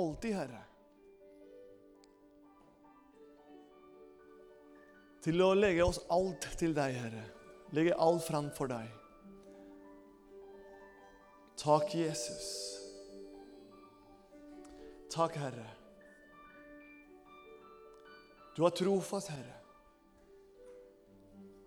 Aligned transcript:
alltid, 0.00 0.34
Herre. 0.36 0.62
Til 5.20 5.44
å 5.44 5.52
legge 5.52 5.84
oss 5.84 6.00
alt 6.12 6.48
til 6.60 6.72
deg, 6.76 6.96
Herre. 6.96 7.26
Legge 7.76 7.98
alt 8.00 8.24
fram 8.24 8.48
for 8.56 8.72
deg. 8.72 8.88
Takk, 11.60 11.92
Jesus. 11.94 12.48
Takk, 15.12 15.36
Herre. 15.36 15.68
Du 18.56 18.64
er 18.64 18.74
trofast, 18.74 19.30
Herre. 19.34 19.58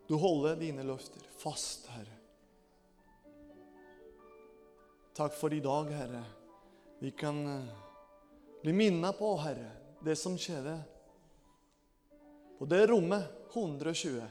Du 0.10 0.18
holder 0.20 0.58
dine 0.60 0.84
løfter 0.86 1.24
fast, 1.40 1.88
Herre. 1.94 2.18
Takk 5.14 5.36
for 5.38 5.54
i 5.54 5.62
dag, 5.62 5.94
Herre. 5.94 6.24
Vi 7.00 7.12
kan 7.14 7.38
eh, 7.48 7.93
bli 8.64 8.74
minnet 8.74 9.20
på, 9.20 9.36
Herre, 9.44 9.72
det 10.04 10.16
som 10.16 10.38
skjedde 10.40 10.78
på 12.58 12.66
det 12.66 12.88
rommet 12.88 13.24
120. 13.54 14.24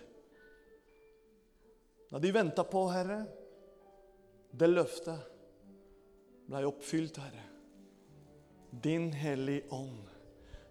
Da 2.11 2.19
de 2.19 2.33
venta 2.33 2.65
på, 2.65 2.87
Herre, 2.89 3.19
det 4.51 4.69
løftet 4.71 5.29
ble 6.49 6.63
oppfylt, 6.69 7.21
Herre. 7.21 7.45
Din 8.71 9.11
Hellige 9.13 9.69
Ånd. 9.69 10.09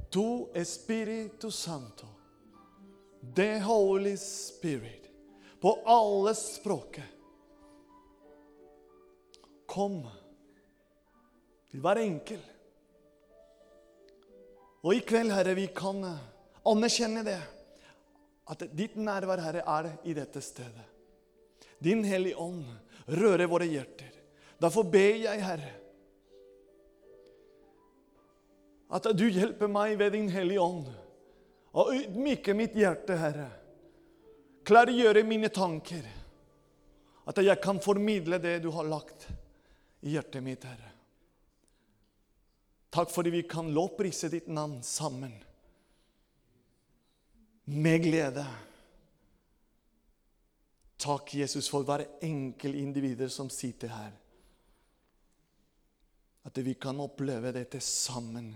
Tu 0.10 0.50
Espiritu 0.58 1.52
Santo. 1.52 2.08
The 3.36 3.60
Holy 3.60 4.18
Spirit. 4.18 5.10
På 5.60 5.80
alle 5.86 6.34
språket. 6.36 7.06
Kom 9.66 10.02
til 11.70 11.86
hver 11.86 12.02
enkel. 12.02 12.42
Og 14.82 14.96
i 14.98 15.02
kveld, 15.06 15.32
Herre, 15.34 15.54
vi 15.58 15.68
kan 15.76 16.02
anerkjenne 16.68 17.24
det. 17.26 17.40
At 18.50 18.66
ditt 18.76 18.98
nærvær, 18.98 19.42
Herre, 19.44 19.62
er 19.62 19.92
i 20.10 20.16
dette 20.18 20.42
stedet. 20.42 20.88
Din 21.82 22.04
Hellige 22.06 22.38
Ånd 22.38 22.66
rører 23.22 23.50
våre 23.50 23.68
hjerter. 23.70 24.10
Derfor 24.62 24.86
ber 24.90 25.22
jeg, 25.24 25.42
Herre, 25.42 25.72
at 28.92 29.08
du 29.16 29.24
hjelper 29.32 29.72
meg 29.72 29.96
ved 30.02 30.12
din 30.18 30.28
Hellige 30.30 30.62
Ånd. 30.62 30.90
Og 31.80 31.94
ydmyke 31.96 32.54
mitt 32.58 32.76
hjerte, 32.76 33.16
Herre. 33.16 33.48
Klargjøre 34.68 35.24
mine 35.24 35.48
tanker. 35.54 36.04
At 37.26 37.40
jeg 37.40 37.62
kan 37.64 37.80
formidle 37.82 38.42
det 38.44 38.58
du 38.66 38.70
har 38.76 38.90
lagt 38.90 39.30
i 40.04 40.18
hjertet 40.18 40.44
mitt, 40.44 40.68
Herre. 40.68 40.91
Takk 42.92 43.12
fordi 43.14 43.32
vi 43.32 43.44
kan 43.48 43.72
lovprise 43.72 44.30
ditt 44.30 44.50
navn 44.52 44.82
sammen. 44.84 45.32
Med 47.72 48.04
glede. 48.04 48.46
Takk, 51.02 51.34
Jesus, 51.40 51.70
for 51.72 51.88
hver 51.88 52.04
enkel 52.22 52.76
individer 52.76 53.32
som 53.32 53.50
sitter 53.50 53.94
her. 53.96 54.12
At 56.46 56.58
vi 56.58 56.74
kan 56.74 57.00
oppleve 57.00 57.54
dette 57.56 57.80
sammen 57.80 58.52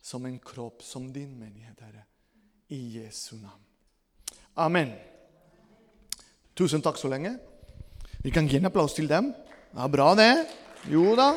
som 0.00 0.24
en 0.26 0.38
kropp, 0.38 0.82
som 0.82 1.12
din 1.12 1.34
menighet, 1.38 1.80
Herre. 1.84 2.06
I 2.68 2.80
Jesu 2.96 3.36
navn. 3.36 3.60
Amen. 4.54 4.94
Tusen 6.54 6.82
takk 6.82 6.98
så 6.98 7.10
lenge. 7.12 7.34
Vi 8.22 8.32
kan 8.32 8.48
gi 8.48 8.56
en 8.56 8.70
applaus 8.70 8.94
til 8.96 9.10
dem. 9.10 9.34
Ja, 9.74 9.86
bra, 9.88 10.14
det. 10.14 10.32
Jo 10.88 11.12
da. 11.18 11.34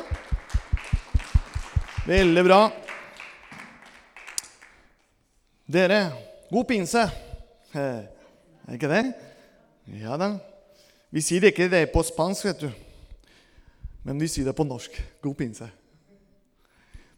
Veldig 2.04 2.42
bra. 2.44 2.58
Dere, 5.64 6.00
god 6.50 6.66
pinse. 6.68 7.04
Er 7.72 8.74
ikke 8.76 8.90
det? 8.92 9.00
Ja 10.02 10.18
da. 10.20 10.34
Vi 11.08 11.22
sier 11.24 11.40
det 11.40 11.54
ikke 11.54 11.70
det 11.72 11.86
på 11.94 12.04
spansk, 12.04 12.50
vet 12.50 12.66
du. 12.66 12.68
Men 14.04 14.20
vi 14.20 14.28
sier 14.28 14.44
det 14.44 14.56
på 14.58 14.68
norsk. 14.68 15.00
God 15.24 15.38
pinse. 15.40 15.70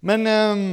Men 0.06 0.22
um, 0.30 0.64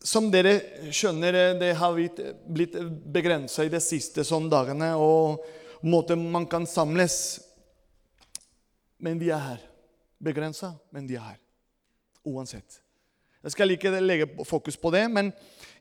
som 0.00 0.32
dere 0.32 0.88
skjønner, 0.88 1.42
det 1.60 1.74
har 1.76 2.00
blitt 2.48 2.82
begrensa 3.04 3.68
i 3.68 3.76
de 3.76 3.84
siste 3.84 4.24
sånne 4.24 4.48
dagene. 4.48 4.94
Og 4.96 5.44
måten 5.84 6.24
man 6.32 6.48
kan 6.48 6.64
samles. 6.64 7.36
Men 8.96 9.20
vi 9.20 9.28
er 9.28 9.48
her. 9.50 9.64
Begrensa, 10.16 10.78
men 10.88 11.04
vi 11.04 11.20
er 11.20 11.34
her. 11.34 11.42
Uansett. 12.24 12.86
Jeg 13.40 13.54
skal 13.54 13.72
ikke 13.72 13.92
legge 14.00 14.28
fokus 14.44 14.76
på 14.76 14.90
det, 14.92 15.06
men 15.10 15.30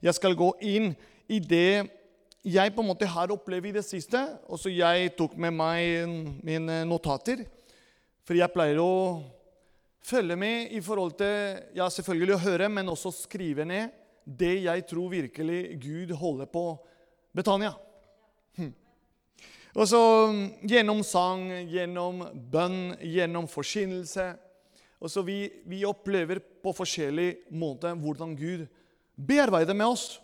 jeg 0.01 0.15
skal 0.15 0.37
gå 0.37 0.53
inn 0.63 0.93
i 1.27 1.39
det 1.43 1.89
jeg 2.47 2.71
på 2.71 2.81
en 2.81 2.87
måte 2.87 3.07
har 3.09 3.33
opplevd 3.33 3.67
i 3.67 3.75
det 3.75 3.83
siste. 3.83 4.21
Og 4.47 4.61
så 4.61 4.71
jeg 4.71 5.11
tok 5.17 5.35
med 5.35 5.51
meg 5.57 6.07
mine 6.45 6.81
notater. 6.87 7.43
For 8.23 8.37
jeg 8.37 8.53
pleier 8.53 8.79
å 8.79 9.19
følge 10.05 10.37
med 10.39 10.71
i 10.71 10.79
forhold 10.81 11.17
til 11.19 11.59
ja, 11.75 11.89
selvfølgelig 11.91 12.37
å 12.37 12.43
høre, 12.45 12.69
men 12.71 12.91
også 12.91 13.11
skrive 13.25 13.67
ned 13.67 13.95
det 14.23 14.59
jeg 14.61 14.85
tror 14.85 15.09
virkelig 15.09 15.61
Gud 15.81 16.11
holder 16.15 16.47
på 16.51 16.63
Betania. 17.35 17.73
Hm. 18.59 18.71
Og 19.75 19.87
så 19.89 20.01
gjennom 20.69 21.01
sang, 21.05 21.47
gjennom 21.69 22.21
bønn, 22.51 22.93
gjennom 23.01 23.49
forkynnelse 23.49 24.31
og 24.99 25.11
så 25.11 25.23
vi, 25.23 25.45
vi 25.63 25.85
opplever 25.87 26.41
på 26.63 26.73
forskjellig 26.75 27.29
måte 27.55 27.91
hvordan 27.95 28.35
Gud 28.35 28.65
bearbeider 29.15 29.77
med 29.77 29.93
oss 29.93 30.19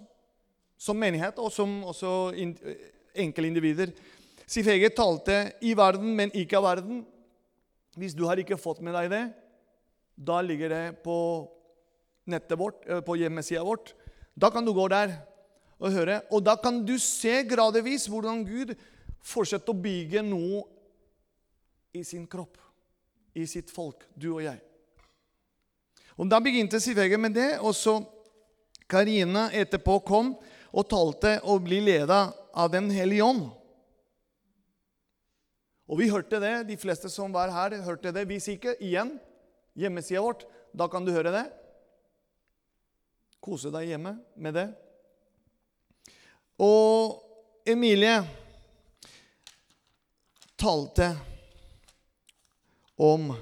som 0.75 0.99
menighet 0.99 1.39
og 1.39 1.51
som 1.55 1.77
også 1.87 2.11
enkeltindivider. 3.15 3.93
Sifege 4.45 4.91
talte 4.93 5.37
i 5.65 5.71
verden, 5.77 6.11
men 6.17 6.33
ikke 6.35 6.59
av 6.59 6.67
verden. 6.67 7.05
Hvis 7.95 8.13
du 8.17 8.25
har 8.27 8.39
ikke 8.41 8.59
fått 8.59 8.83
med 8.83 8.93
deg 8.97 9.07
det, 9.13 9.23
da 10.15 10.41
ligger 10.43 10.71
det 10.71 10.83
på 11.05 11.15
nettet 12.27 12.59
vårt, 12.59 12.83
eh, 12.89 12.99
på 12.99 13.15
hjemmesida 13.19 13.63
vårt. 13.63 13.93
Da 14.35 14.51
kan 14.51 14.65
du 14.65 14.73
gå 14.75 14.87
der 14.91 15.15
og 15.79 15.91
høre. 15.91 16.21
Og 16.31 16.43
da 16.43 16.57
kan 16.59 16.83
du 16.85 16.97
se 16.99 17.43
gradvis 17.47 18.09
hvordan 18.11 18.43
Gud 18.47 18.75
fortsetter 19.23 19.71
å 19.71 19.81
bygge 19.81 20.21
noe 20.23 20.63
i 21.95 22.03
sin 22.03 22.27
kropp 22.27 22.64
i 23.35 23.45
sitt 23.47 23.71
folk, 23.73 24.05
du 24.15 24.31
og 24.37 24.43
jeg. 24.45 24.61
Og 26.15 26.29
Da 26.31 26.39
begynte 26.39 26.79
Sivege 26.79 27.17
med 27.19 27.35
det, 27.35 27.57
og 27.59 27.75
så 27.75 27.99
Karina 28.87 29.49
etterpå 29.51 29.99
kom 30.07 30.35
og 30.75 30.87
talte 30.89 31.37
og 31.43 31.65
ble 31.65 31.81
leda 31.83 32.29
av 32.55 32.71
Den 32.71 32.89
hellige 32.93 33.23
ånd. 33.25 33.49
Og 35.85 35.99
vi 35.99 36.09
hørte 36.09 36.39
det, 36.41 36.67
de 36.69 36.77
fleste 36.79 37.11
som 37.13 37.33
var 37.33 37.51
her, 37.53 37.75
hørte 37.85 38.13
det. 38.15 38.25
Hvis 38.25 38.47
ikke, 38.55 38.73
igjen, 38.81 39.19
hjemmesida 39.77 40.23
vårt, 40.23 40.45
da 40.73 40.87
kan 40.89 41.05
du 41.05 41.11
høre 41.13 41.33
det. 41.35 41.45
Kose 43.43 43.69
deg 43.73 43.91
hjemme 43.91 44.15
med 44.41 44.57
det. 44.57 44.65
Og 46.57 47.21
Emilie 47.67 48.15
talte 50.57 51.11
om 52.97 53.33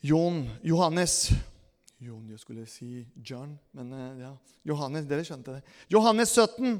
Jon, 0.00 0.42
Johannes 0.64 1.30
Jon, 2.00 2.24
jeg 2.32 2.40
skulle 2.40 2.62
si 2.64 3.02
John, 3.20 3.58
men 3.76 3.90
eh, 3.92 4.22
ja. 4.22 4.30
Johannes, 4.64 5.04
dere 5.04 5.24
skjønte 5.26 5.58
det. 5.58 5.74
Johannes 5.92 6.30
17. 6.32 6.78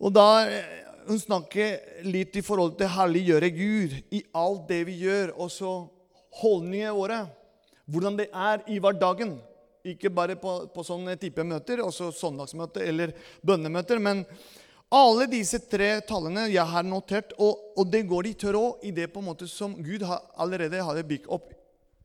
Og 0.00 0.12
da 0.12 0.26
eh, 0.44 0.74
Hun 1.08 1.16
snakker 1.16 2.04
litt 2.04 2.36
i 2.36 2.42
forhold 2.44 2.74
til 2.76 2.90
herliggjøre 2.92 3.48
Gud 3.56 3.94
i 4.12 4.20
alt 4.36 4.66
det 4.68 4.82
vi 4.84 4.98
gjør. 5.00 5.32
Og 5.40 5.48
så 5.48 5.70
holdningene 6.42 6.92
våre. 6.92 7.22
Hvordan 7.88 8.18
det 8.20 8.28
er 8.28 8.60
i 8.68 8.76
hverdagen. 8.84 9.38
Ikke 9.80 10.12
bare 10.12 10.36
på, 10.36 10.58
på 10.74 10.84
sånne 10.84 11.16
type 11.18 11.40
møter, 11.40 11.80
også 11.80 12.12
søndagsmøter 12.12 12.84
eller 12.84 13.16
bønnemøter. 13.40 13.98
men 13.98 14.26
alle 14.90 15.26
disse 15.30 15.60
tre 15.70 16.00
tallene 16.06 16.48
jeg 16.50 16.66
har 16.66 16.86
notert, 16.86 17.34
og, 17.38 17.58
og 17.78 17.90
det 17.92 18.02
går 18.10 18.26
i 18.26 18.34
tråd 18.38 18.86
i 18.86 18.90
det 18.94 19.06
på 19.12 19.22
en 19.22 19.28
måte 19.30 19.46
som 19.50 19.76
Gud 19.78 20.02
har, 20.06 20.24
allerede 20.34 20.82
hadde 20.82 21.06
bygd 21.06 21.28
opp 21.30 21.52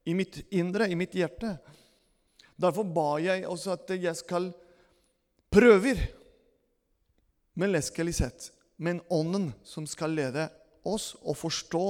i 0.06 0.14
mitt 0.14 0.44
indre, 0.54 0.88
i 0.90 0.98
mitt 0.98 1.16
hjerte. 1.18 1.56
Derfor 2.56 2.86
ba 2.86 3.08
jeg 3.24 3.48
også 3.50 3.74
at 3.74 3.96
jeg 3.98 4.14
skal 4.20 4.52
prøve 5.50 5.96
med 7.56 7.74
leskelig 7.74 8.14
sett, 8.20 8.52
men 8.78 9.02
ånden 9.10 9.50
som 9.66 9.88
skal 9.90 10.14
lede 10.14 10.46
oss 10.86 11.16
og 11.24 11.40
forstå 11.40 11.86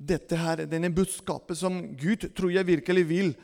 dette 0.00 0.38
her, 0.40 0.64
denne 0.64 0.88
budskapet 0.96 1.58
som 1.60 1.82
Gud 1.98 2.30
tror 2.32 2.54
jeg 2.54 2.68
virkelig 2.70 3.04
vil 3.04 3.34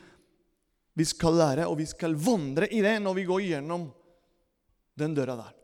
vi 0.96 1.04
skal 1.04 1.36
lære, 1.36 1.66
og 1.68 1.76
vi 1.76 1.84
skal 1.84 2.16
vandre 2.16 2.70
i 2.72 2.80
det 2.80 2.96
når 3.04 3.18
vi 3.18 3.28
går 3.28 3.44
gjennom 3.50 3.90
den 4.96 5.12
døra 5.12 5.36
der. 5.36 5.55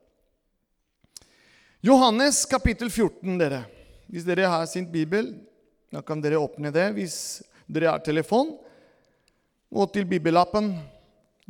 Johannes 1.82 2.44
kapittel 2.46 2.86
14, 2.94 3.38
dere. 3.40 3.64
Hvis 4.06 4.22
dere 4.22 4.46
har 4.46 4.68
sin 4.70 4.84
bibel, 4.86 5.32
da 5.90 5.98
kan 6.06 6.20
dere 6.22 6.38
åpne 6.38 6.70
det 6.70 6.84
hvis 6.94 7.16
dere 7.66 7.90
har 7.90 8.02
telefon. 8.06 8.52
Og 9.74 9.88
til 9.90 10.06
bibelappen. 10.06 10.76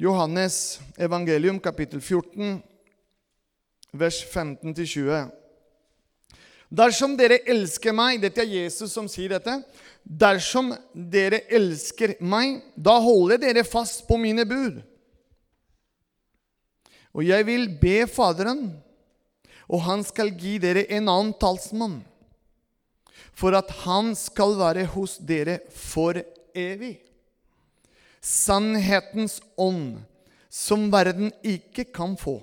Johannes 0.00 0.80
evangelium 0.96 1.58
kapittel 1.60 2.00
14, 2.00 2.62
vers 3.92 4.22
15-20. 4.24 5.26
Dersom 6.72 7.12
dere 7.18 7.42
elsker 7.44 7.92
meg 7.92 8.22
Dette 8.22 8.40
er 8.40 8.54
Jesus 8.54 8.94
som 8.96 9.10
sier 9.12 9.34
dette. 9.34 9.58
Dersom 10.00 10.72
dere 10.94 11.42
elsker 11.52 12.14
meg, 12.24 12.62
da 12.72 12.96
holder 13.04 13.42
dere 13.42 13.66
fast 13.68 14.06
på 14.08 14.16
mine 14.16 14.48
bud. 14.48 14.80
Og 17.12 17.28
jeg 17.28 17.44
vil 17.44 17.68
be 17.76 18.06
Faderen, 18.08 18.70
og 19.68 19.84
han 19.86 20.02
skal 20.06 20.32
gi 20.38 20.56
dere 20.62 20.86
en 20.90 21.10
annen 21.10 21.34
talsmann, 21.40 22.00
for 23.32 23.56
at 23.56 23.70
han 23.84 24.12
skal 24.18 24.56
være 24.58 24.86
hos 24.92 25.16
dere 25.22 25.60
for 25.72 26.18
evig. 26.54 26.98
Sannhetens 28.22 29.40
ånd, 29.58 30.02
som 30.52 30.90
verden 30.92 31.32
ikke 31.42 31.86
kan 31.94 32.14
få. 32.20 32.38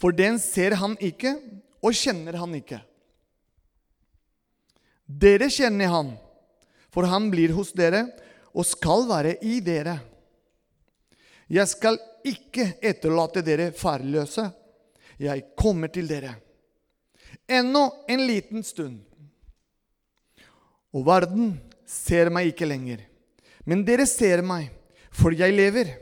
For 0.00 0.16
den 0.16 0.40
ser 0.42 0.76
han 0.80 0.96
ikke, 1.00 1.36
og 1.80 1.96
kjenner 1.96 2.36
han 2.40 2.56
ikke. 2.58 2.80
Dere 5.06 5.48
kjenner 5.50 5.90
han, 5.90 6.12
for 6.92 7.08
han 7.08 7.30
blir 7.32 7.54
hos 7.56 7.72
dere 7.76 8.04
og 8.50 8.66
skal 8.66 9.06
være 9.08 9.36
i 9.46 9.58
dere. 9.64 9.96
Jeg 11.50 11.66
skal 11.70 11.98
ikke 12.26 12.76
etterlate 12.84 13.42
dere 13.42 13.70
farløse. 13.74 14.44
Jeg 15.20 15.50
kommer 15.58 15.90
til 15.92 16.08
dere. 16.08 16.32
Ennå 17.48 17.84
en 18.08 18.22
liten 18.26 18.64
stund. 18.64 19.00
Og 20.96 21.04
verden 21.06 21.58
ser 21.86 22.30
meg 22.32 22.50
ikke 22.50 22.68
lenger. 22.68 23.02
Men 23.68 23.84
dere 23.86 24.06
ser 24.08 24.40
meg, 24.42 24.70
for 25.12 25.34
jeg 25.36 25.54
lever, 25.54 25.92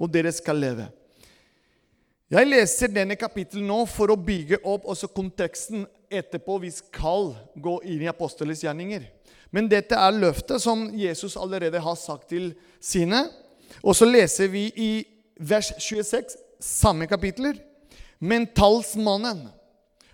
og 0.00 0.10
dere 0.12 0.32
skal 0.34 0.58
leve. 0.58 0.88
Jeg 2.32 2.48
leser 2.48 2.88
denne 2.92 3.16
kapittelet 3.20 3.64
nå 3.68 3.82
for 3.92 4.10
å 4.10 4.16
bygge 4.16 4.62
opp 4.64 4.86
også 4.88 5.10
konteksten 5.12 5.84
etterpå. 6.08 6.58
Vi 6.64 6.70
skal 6.72 7.34
gå 7.60 7.76
inn 7.84 8.02
i 8.02 8.10
apostelens 8.10 8.64
gjerninger. 8.64 9.04
Men 9.52 9.68
dette 9.68 9.98
er 10.00 10.16
løftet 10.16 10.64
som 10.64 10.86
Jesus 10.96 11.36
allerede 11.36 11.80
har 11.84 11.98
sagt 12.00 12.30
til 12.32 12.54
sine. 12.80 13.26
Og 13.84 13.96
så 13.96 14.08
leser 14.08 14.48
vi 14.52 14.70
i 14.80 14.92
vers 15.36 15.74
26, 15.76 16.38
samme 16.56 17.06
kapitler. 17.10 17.60
Men 18.22 18.46
talsmannen, 18.54 19.48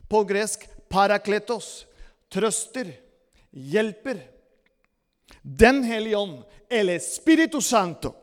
på 0.08 0.22
gresk 0.24 0.64
parakletos, 0.88 1.84
trøster, 2.32 2.94
hjelper. 3.52 4.22
Den 5.42 5.82
hellige 5.84 6.16
ånd, 6.16 6.38
eller 6.72 7.02
Spiritu 7.04 7.60
Santo, 7.60 8.14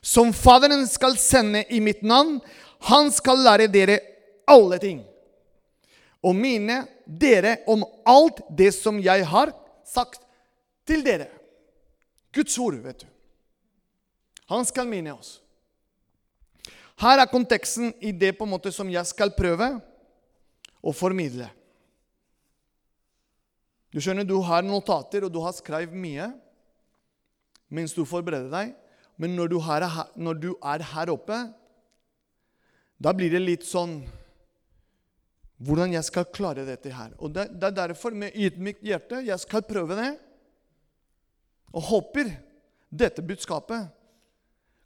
som 0.00 0.34
Faderen 0.36 0.84
skal 0.88 1.16
sende 1.16 1.64
i 1.72 1.80
mitt 1.80 2.02
navn, 2.04 2.42
han 2.90 3.08
skal 3.12 3.40
lære 3.40 3.70
dere 3.72 3.96
alle 4.52 4.76
ting. 4.84 5.00
Og 6.20 6.36
mine 6.36 6.82
dere 7.06 7.56
om 7.72 7.86
alt 8.04 8.44
det 8.52 8.74
som 8.76 9.00
jeg 9.00 9.24
har 9.32 9.54
sagt 9.88 10.20
til 10.84 11.00
dere. 11.06 11.30
Guds 12.36 12.58
ord, 12.60 12.76
vet 12.84 13.00
du. 13.00 13.08
Han 14.52 14.68
skal 14.68 14.92
minne 14.92 15.16
oss. 15.16 15.38
Her 17.00 17.20
er 17.20 17.28
konteksten 17.28 17.92
i 18.00 18.12
det 18.12 18.32
på 18.38 18.46
en 18.46 18.54
måte 18.54 18.72
som 18.72 18.88
jeg 18.88 19.04
skal 19.08 19.34
prøve 19.36 19.68
å 20.80 20.94
formidle. 20.96 21.50
Du 23.92 24.00
skjønner, 24.00 24.26
du 24.28 24.36
har 24.44 24.64
notater, 24.64 25.24
og 25.24 25.32
du 25.32 25.40
har 25.44 25.54
skrevet 25.56 25.96
mye 25.96 26.30
mens 27.72 27.94
du 27.96 28.04
forbereder 28.06 28.50
deg. 28.52 28.74
Men 29.16 29.32
når 29.36 29.50
du, 29.52 29.56
er, 29.58 29.86
når 30.16 30.40
du 30.40 30.50
er 30.60 30.84
her 30.92 31.10
oppe, 31.12 31.38
da 33.00 33.12
blir 33.16 33.32
det 33.32 33.42
litt 33.42 33.66
sånn 33.66 34.00
Hvordan 35.56 35.94
jeg 35.94 36.04
skal 36.04 36.26
klare 36.36 36.66
dette 36.68 36.90
her. 36.92 37.14
Og 37.16 37.30
Det, 37.32 37.46
det 37.56 37.64
er 37.70 37.76
derfor, 37.78 38.12
med 38.12 38.34
ydmykt 38.36 38.82
hjerte, 38.84 39.22
jeg 39.24 39.40
skal 39.40 39.62
prøve 39.64 39.96
det. 39.96 40.10
Og 41.72 41.86
håper 41.88 42.28
dette 42.92 43.24
budskapet 43.24 43.88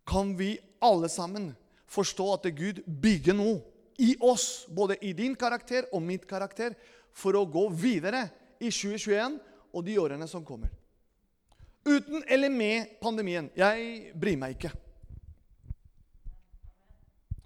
kan 0.07 0.31
vi 0.39 0.53
alle 0.79 1.11
sammen 1.11 1.49
forstå 1.91 2.27
at 2.37 2.49
Gud 2.57 2.83
bygger 2.87 3.37
noe 3.37 3.61
i 4.01 4.15
oss, 4.25 4.67
både 4.71 4.97
i 5.05 5.13
din 5.17 5.35
karakter 5.37 5.89
og 5.93 6.03
mitt 6.03 6.27
karakter, 6.29 6.77
for 7.13 7.37
å 7.37 7.47
gå 7.49 7.67
videre 7.75 8.29
i 8.61 8.71
2021 8.71 9.41
og 9.75 9.85
de 9.85 9.97
årene 10.01 10.29
som 10.31 10.45
kommer. 10.47 10.71
Uten 11.85 12.23
eller 12.29 12.53
med 12.53 12.95
pandemien. 13.01 13.49
Jeg 13.57 14.13
bryr 14.15 14.39
meg 14.39 14.57
ikke. 14.57 14.71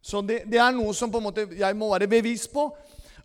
Så 0.05 0.21
det, 0.27 0.43
det, 0.51 0.61
er 0.61 0.75
noe 0.77 0.93
som 0.93 1.11
på 1.11 1.21
en 1.21 1.27
måte 1.31 1.47
jeg 1.57 1.77
må 1.79 1.89
være 1.95 2.11
bevis 2.11 2.45
på. 2.51 2.67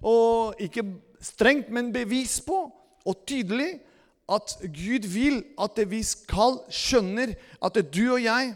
Og 0.08 0.62
ikke 0.64 0.86
strengt, 1.20 1.68
men 1.76 1.92
bevis 1.92 2.38
på, 2.46 2.62
og 3.04 3.24
tydelig, 3.28 3.82
at 4.30 4.54
Gud 4.62 5.08
vil 5.10 5.42
at 5.60 5.80
vi 5.90 6.00
skal 6.06 6.62
skjønne 6.72 7.34
at 7.66 7.80
du 7.90 8.04
og 8.14 8.22
jeg 8.22 8.54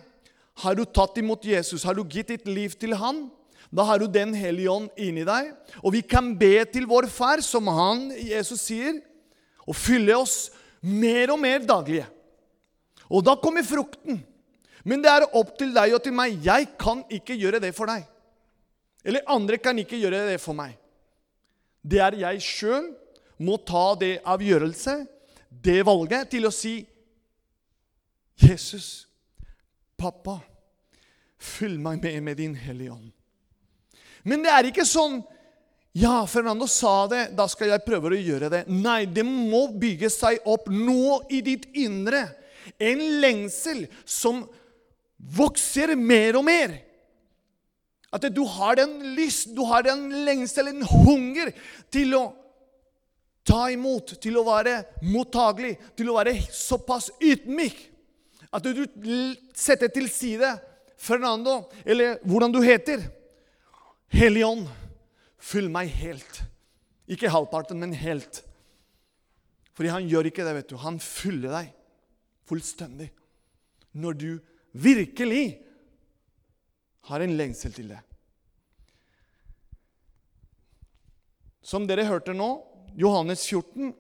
Har 0.61 0.75
du 0.77 0.83
tatt 0.85 1.17
imot 1.17 1.45
Jesus, 1.45 1.83
har 1.83 1.97
du 1.97 2.03
gitt 2.05 2.29
ditt 2.29 2.45
liv 2.49 2.75
til 2.77 2.93
han, 2.99 3.25
da 3.73 3.85
har 3.87 3.99
du 3.99 4.07
Den 4.07 4.35
hellige 4.37 4.69
ånd 4.69 4.89
inni 5.01 5.23
deg. 5.25 5.49
Og 5.81 5.95
vi 5.95 6.03
kan 6.05 6.35
be 6.37 6.61
til 6.69 6.85
vår 6.85 7.07
Far, 7.09 7.41
som 7.41 7.67
han, 7.73 8.11
Jesus 8.13 8.67
sier, 8.67 8.99
og 9.65 9.73
fylle 9.73 10.13
oss 10.13 10.51
mer 10.83 11.31
og 11.33 11.39
mer 11.41 11.63
daglige. 11.65 12.05
Og 13.09 13.23
da 13.25 13.33
kommer 13.39 13.65
frukten. 13.65 14.21
Men 14.83 15.01
det 15.01 15.09
er 15.09 15.25
opp 15.39 15.55
til 15.57 15.71
deg 15.73 15.95
og 15.95 16.03
til 16.03 16.13
meg. 16.13 16.37
Jeg 16.43 16.73
kan 16.77 17.01
ikke 17.09 17.37
gjøre 17.39 17.61
det 17.63 17.71
for 17.73 17.89
deg. 17.89 18.05
Eller 19.03 19.25
andre 19.31 19.57
kan 19.57 19.79
ikke 19.79 19.99
gjøre 19.99 20.25
det 20.29 20.39
for 20.43 20.55
meg. 20.57 20.75
Det 21.83 21.99
er 22.03 22.19
jeg 22.19 22.43
sjøl 22.43 22.91
må 23.43 23.57
ta 23.65 23.93
det 23.99 24.19
avgjørelse, 24.29 24.93
det 25.49 25.81
valget, 25.85 26.29
til 26.31 26.47
å 26.47 26.53
si 26.53 26.77
Jesus, 28.39 29.05
pappa, 30.03 30.39
fyll 31.39 31.79
meg 31.79 32.03
med 32.03 32.23
med 32.23 32.39
din 32.39 32.55
Hellige 32.55 32.91
Ånd. 32.91 33.11
Men 34.23 34.43
det 34.43 34.51
er 34.51 34.69
ikke 34.69 34.87
sånn 34.87 35.21
ja, 35.93 36.23
Fernando 36.25 36.65
sa 36.67 37.05
det, 37.05 37.27
da 37.37 37.45
skal 37.45 37.69
jeg 37.69 37.85
prøve 37.85 38.09
å 38.09 38.17
gjøre 38.17 38.49
det. 38.49 38.63
Nei, 38.65 39.03
det 39.05 39.21
må 39.27 39.67
bygge 39.77 40.09
seg 40.09 40.41
opp 40.49 40.65
nå 40.73 41.19
i 41.29 41.43
ditt 41.45 41.67
indre. 41.77 42.23
En 42.81 43.03
lengsel 43.21 43.83
som 44.01 44.41
vokser 45.37 45.93
mer 45.99 46.39
og 46.39 46.47
mer. 46.47 46.73
At 48.13 48.25
du 48.33 48.41
har 48.55 48.79
den 48.81 49.13
lyst, 49.13 49.53
du 49.53 49.61
har 49.69 49.85
den 49.85 50.07
lengsel, 50.25 50.71
en 50.71 50.81
hunger 51.05 51.53
til 51.93 52.17
å 52.17 52.23
ta 53.45 53.67
imot, 53.69 54.15
til 54.23 54.41
å 54.41 54.47
være 54.49 54.79
mottagelig, 55.05 55.75
til 55.93 56.09
å 56.09 56.17
være 56.17 56.39
såpass 56.49 57.11
ydmyk 57.21 57.92
at 58.53 58.67
du 58.69 58.83
setter 59.57 59.89
til 59.93 60.09
side 60.11 60.53
Fernando, 60.99 61.63
eller 61.85 62.19
hvordan 62.23 62.53
du 62.53 62.61
heter. 62.63 63.01
Hellig 64.13 64.45
ånd, 64.45 64.67
fyll 65.41 65.71
meg 65.73 65.89
helt. 65.97 66.43
Ikke 67.09 67.31
halvparten, 67.33 67.79
men 67.81 67.95
helt. 67.97 68.43
Fordi 69.73 69.89
han 69.89 70.07
gjør 70.07 70.29
ikke 70.29 70.45
det, 70.45 70.55
vet 70.59 70.69
du. 70.69 70.77
Han 70.79 70.99
fyller 71.01 71.57
deg 71.57 71.73
fullstendig. 72.47 73.09
Når 73.97 74.17
du 74.21 74.29
virkelig 74.71 75.45
har 77.09 77.25
en 77.25 77.35
lengsel 77.37 77.73
til 77.75 77.89
det. 77.91 77.99
Som 81.63 81.87
dere 81.87 82.05
hørte 82.07 82.35
nå, 82.35 82.49
Johannes 82.99 83.43
14. 83.49 83.93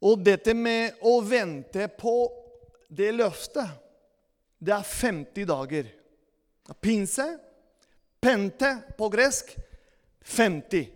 Og 0.00 0.22
dette 0.24 0.54
med 0.56 1.00
å 1.04 1.18
vente 1.20 1.88
på 2.00 2.14
det 2.88 3.10
løftet, 3.12 3.68
det 4.60 4.72
er 4.76 4.86
50 4.86 5.48
dager. 5.48 5.90
Pinse, 6.80 7.26
pente 8.20 8.70
på 8.96 9.08
gresk, 9.12 9.52
50. 10.24 10.88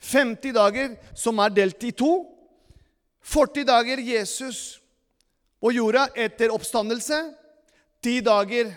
50 0.00 0.54
dager 0.56 0.94
som 1.18 1.40
er 1.42 1.54
delt 1.54 1.84
i 1.84 1.92
to. 1.92 2.12
40 3.26 3.66
dager 3.68 4.00
Jesus 4.00 4.80
på 5.60 5.72
jorda 5.76 6.08
etter 6.16 6.54
oppstandelse. 6.54 7.20
10 8.00 8.22
dager 8.24 8.72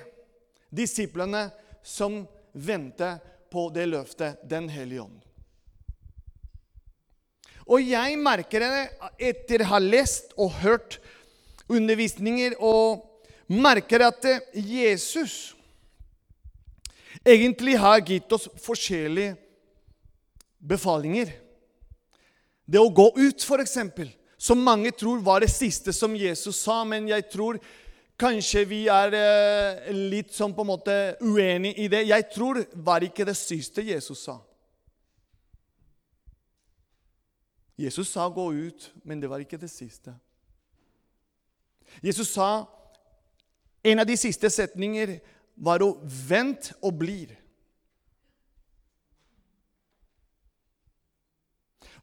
disiplene 0.74 1.48
som 1.84 2.26
venter 2.52 3.22
på 3.54 3.70
det 3.70 3.86
løftet, 3.88 4.42
Den 4.44 4.70
hellige 4.70 5.02
ånd. 5.02 5.23
Og 7.68 7.84
jeg 7.84 8.18
merker 8.20 8.64
det 8.64 8.84
etter 9.32 9.64
å 9.64 9.72
ha 9.74 9.80
lest 9.82 10.34
og 10.36 10.56
hørt 10.64 11.00
undervisninger, 11.72 12.58
og 12.60 13.06
merker 13.48 14.04
at 14.08 14.26
Jesus 14.54 15.54
egentlig 17.24 17.78
har 17.80 18.04
gitt 18.04 18.32
oss 18.36 18.50
forskjellige 18.64 19.38
befalinger. 20.60 21.32
Det 22.66 22.80
å 22.80 22.92
gå 22.92 23.10
ut, 23.20 23.44
f.eks., 23.44 23.78
som 24.44 24.60
mange 24.60 24.92
tror 24.92 25.22
var 25.24 25.44
det 25.44 25.52
siste 25.54 25.94
som 25.96 26.16
Jesus 26.20 26.60
sa, 26.66 26.82
men 26.84 27.08
jeg 27.08 27.30
tror 27.32 27.60
kanskje 28.20 28.64
vi 28.68 28.82
er 28.92 29.16
eh, 29.16 29.92
litt 30.12 30.34
sånn 30.36 30.54
på 30.56 30.66
en 30.66 30.72
måte 30.74 30.96
uenig 31.24 31.74
i 31.80 31.88
det. 31.92 32.04
Jeg 32.10 32.28
tror 32.34 32.60
var 32.86 33.06
ikke 33.06 33.26
det 33.28 33.38
siste 33.40 33.84
Jesus 33.88 34.26
sa. 34.28 34.38
Jesus 37.78 38.08
sa 38.08 38.30
'gå 38.30 38.54
ut', 38.54 38.92
men 39.04 39.20
det 39.20 39.30
var 39.30 39.40
ikke 39.40 39.58
det 39.58 39.70
siste. 39.70 40.14
Jesus 42.04 42.28
sa 42.28 42.66
en 43.84 44.00
av 44.00 44.06
de 44.06 44.18
siste 44.18 44.50
setninger 44.50 45.20
var 45.56 45.80
å 45.80 46.00
'vent 46.04 46.74
og 46.82 46.94
blir'. 46.94 47.36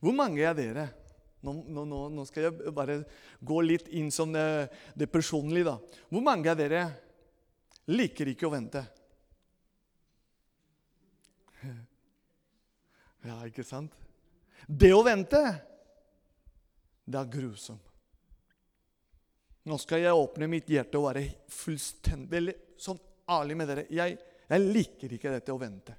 Hvor 0.01 0.13
mange 0.13 0.49
av 0.49 0.57
dere? 0.57 0.89
Nå, 1.45 1.53
nå, 1.53 1.85
nå, 2.13 2.25
skal 2.29 2.43
jeg 2.43 2.73
bare 2.77 3.05
gå 3.41 3.61
litt 3.65 3.89
inn 3.97 4.11
som 4.13 4.33
det, 4.33 4.69
det 4.97 5.09
personlige. 5.13 5.65
da. 5.65 5.79
Hvor 6.09 6.25
mange 6.25 6.51
av 6.51 6.57
dere 6.57 6.85
liker 7.89 8.33
ikke 8.33 8.49
å 8.49 8.55
vente? 8.57 8.85
Ja, 13.21 13.35
ikke 13.45 13.61
sant? 13.69 14.00
Det 14.71 14.93
å 14.95 15.03
vente, 15.03 15.41
det 17.11 17.19
er 17.19 17.31
grusomt. 17.33 17.87
Nå 19.67 19.77
skal 19.83 20.05
jeg 20.05 20.17
åpne 20.17 20.47
mitt 20.51 20.71
hjerte 20.71 20.99
og 20.99 21.09
være 21.11 21.25
fullstendig 21.53 22.55
sånn 22.81 23.01
ærlig 23.31 23.57
med 23.59 23.69
dere. 23.71 23.85
Jeg, 23.93 24.17
jeg 24.49 24.71
liker 24.77 25.13
ikke 25.15 25.33
dette 25.35 25.53
å 25.53 25.61
vente. 25.61 25.97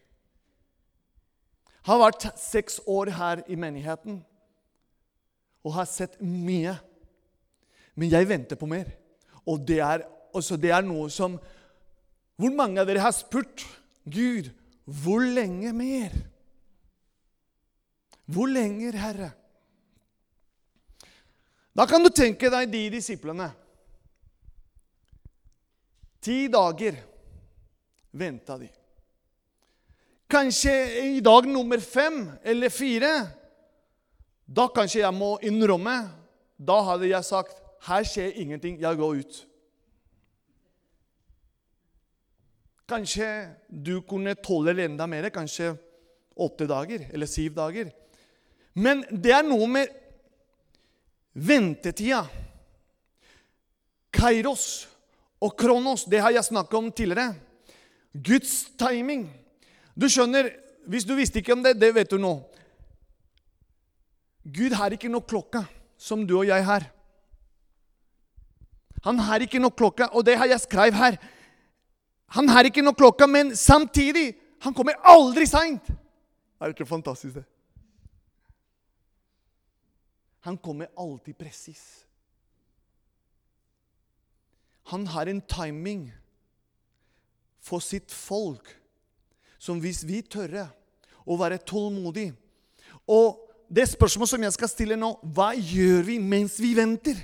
Jeg 1.81 1.89
har 1.89 2.01
vært 2.01 2.27
seks 2.39 2.79
år 2.89 3.11
her 3.17 3.43
i 3.51 3.57
menigheten 3.59 4.21
og 5.65 5.75
har 5.75 5.87
sett 5.89 6.17
mye. 6.23 6.73
Men 7.97 8.13
jeg 8.13 8.29
venter 8.29 8.57
på 8.57 8.69
mer. 8.69 8.89
Og 9.45 9.61
det 9.67 9.81
er, 9.83 10.05
altså 10.33 10.57
det 10.57 10.71
er 10.73 10.85
noe 10.85 11.09
som 11.11 11.39
Hvor 12.41 12.53
mange 12.55 12.81
av 12.81 12.87
dere 12.89 13.03
har 13.03 13.13
spurt 13.13 13.61
Gud 14.09 14.47
hvor 14.85 15.21
lenge 15.21 15.69
mer? 15.77 16.15
Hvor 18.31 18.47
lenger, 18.47 18.95
Herre? 18.95 19.31
Da 21.75 21.87
kan 21.87 22.03
du 22.03 22.11
tenke 22.13 22.51
deg 22.51 22.69
de 22.71 22.83
disiplene. 22.93 23.49
Ti 26.21 26.45
dager 26.53 26.99
venta 28.11 28.57
de. 28.61 28.69
Kanskje 30.31 30.73
i 31.17 31.21
dag 31.23 31.47
nummer 31.49 31.79
fem 31.83 32.23
eller 32.43 32.71
fire. 32.71 33.11
Da 34.45 34.67
kanskje 34.71 35.01
jeg 35.01 35.15
må 35.15 35.33
innrømme. 35.43 35.95
Da 36.61 36.77
hadde 36.91 37.09
jeg 37.09 37.27
sagt 37.27 37.57
her 37.87 38.05
skjer 38.05 38.35
ingenting, 38.37 38.77
jeg 38.79 38.99
går 38.99 39.23
ut. 39.23 39.39
Kanskje 42.91 43.27
du 43.67 44.01
kunne 44.05 44.35
tåle 44.43 44.75
enda 44.83 45.07
mer, 45.09 45.31
kanskje 45.33 45.71
åtte 46.35 46.67
dager 46.69 47.07
eller 47.09 47.29
syv 47.29 47.55
dager. 47.57 47.89
Men 48.73 49.03
det 49.11 49.33
er 49.35 49.43
noe 49.47 49.67
med 49.67 49.91
ventetida. 51.33 52.23
Kairos 54.11 54.87
og 55.41 55.55
kronos, 55.57 56.05
det 56.05 56.21
har 56.21 56.33
jeg 56.35 56.47
snakket 56.51 56.77
om 56.79 56.91
tidligere. 56.91 57.33
Guds 58.13 58.65
timing. 58.79 59.29
Du 59.95 60.09
skjønner, 60.09 60.57
Hvis 60.81 61.05
du 61.05 61.13
visste 61.13 61.37
ikke 61.37 61.53
om 61.53 61.61
det, 61.61 61.75
det 61.77 61.91
vet 61.93 62.09
du 62.09 62.17
nå. 62.17 62.41
Gud 64.41 64.73
har 64.73 64.89
ikke 64.89 65.11
noe 65.13 65.21
klokke 65.21 65.61
som 65.93 66.23
du 66.25 66.39
og 66.39 66.47
jeg 66.49 66.65
har. 66.65 66.87
Han 69.05 69.19
har 69.21 69.45
ikke 69.45 69.61
noe 69.61 69.73
klokke, 69.77 70.07
og 70.09 70.25
det 70.25 70.39
har 70.41 70.49
jeg 70.49 70.63
skrevet 70.65 70.97
her. 70.97 71.19
Han 72.33 72.49
har 72.49 72.65
ikke 72.65 72.81
noe 72.81 72.97
klokke, 72.97 73.27
men 73.29 73.53
samtidig 73.53 74.31
han 74.65 74.73
kommer 74.73 74.97
aldri 75.05 75.45
seint. 75.45 75.85
Er 76.57 76.69
det 76.69 76.75
ikke 76.75 76.89
fantastisk, 76.89 77.37
det? 77.37 77.45
Han 80.41 80.57
kommer 80.57 80.89
alltid 80.97 81.37
presis. 81.37 82.05
Han 84.89 85.07
har 85.07 85.25
en 85.25 85.41
timing 85.41 86.09
for 87.61 87.83
sitt 87.83 88.11
folk 88.11 88.65
som 89.61 89.79
hvis 89.81 90.01
vi 90.09 90.23
tørre 90.25 90.65
å 91.29 91.37
være 91.37 91.61
tålmodige 91.61 92.33
Og 93.05 93.37
det 93.71 93.85
spørsmålet 93.87 94.31
som 94.33 94.43
jeg 94.43 94.55
skal 94.55 94.69
stille 94.71 94.97
nå, 94.99 95.13
hva 95.21 95.51
gjør 95.55 96.01
vi 96.09 96.17
mens 96.19 96.57
vi 96.59 96.73
venter? 96.75 97.15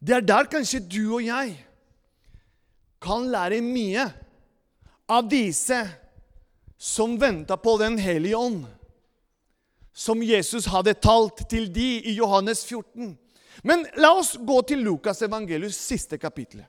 Det 0.00 0.14
er 0.16 0.24
der 0.24 0.48
kanskje 0.48 0.80
du 0.80 1.02
og 1.18 1.24
jeg 1.24 1.56
kan 3.02 3.26
lære 3.28 3.60
mye 3.64 4.06
av 5.10 5.28
disse 5.28 5.82
som 6.78 7.18
venta 7.20 7.58
på 7.60 7.76
Den 7.80 7.98
hellige 8.00 8.38
ånd, 8.38 8.64
som 9.96 10.20
Jesus 10.22 10.66
hadde 10.68 10.92
talt 11.00 11.46
til 11.48 11.70
de 11.72 11.96
i 12.04 12.12
Johannes 12.18 12.66
14. 12.68 13.14
Men 13.64 13.86
la 13.96 14.12
oss 14.18 14.34
gå 14.36 14.60
til 14.68 14.84
Lukas 14.84 15.22
evangelius 15.24 15.78
siste 15.80 16.18
kapittel. 16.20 16.66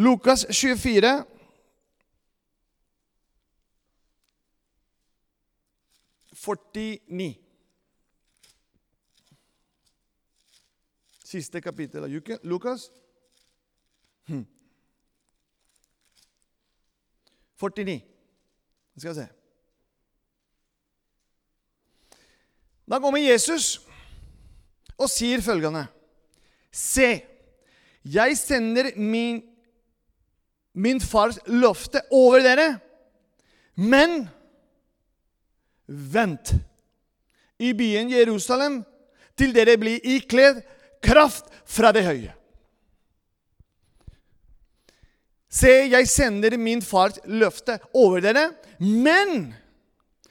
Lukas 0.00 0.46
24. 0.48 1.24
Førtini. 6.32 7.49
Siste 11.30 11.60
kapittel 11.62 12.04
av 12.04 12.10
Lukas. 12.42 12.90
49. 17.60 18.00
Vi 18.94 19.00
Skal 19.00 19.14
se. 19.14 19.26
Da 22.90 22.98
kommer 22.98 23.22
Jesus 23.22 23.78
og 24.98 25.06
sier 25.10 25.40
følgende 25.44 25.86
Se, 26.74 27.22
jeg 28.04 28.36
sender 28.38 28.90
min 28.98 29.42
min 30.72 31.00
fars 31.00 31.38
løfte 31.46 32.02
over 32.10 32.42
dere. 32.44 32.78
Men 33.74 34.28
vent 35.86 36.54
i 37.58 37.72
byen 37.74 38.10
Jerusalem 38.10 38.82
til 39.38 39.54
dere 39.54 39.76
blir 39.80 40.04
ikledd 40.04 40.62
kraft 41.04 41.48
fra 41.68 41.92
det 41.96 42.04
høye. 42.06 42.34
Se, 45.50 45.70
jeg 45.90 46.06
sender 46.06 46.54
min 46.60 46.82
fars 46.84 47.18
løfte 47.26 47.80
over 47.96 48.22
dere, 48.22 48.52
men 48.78 49.50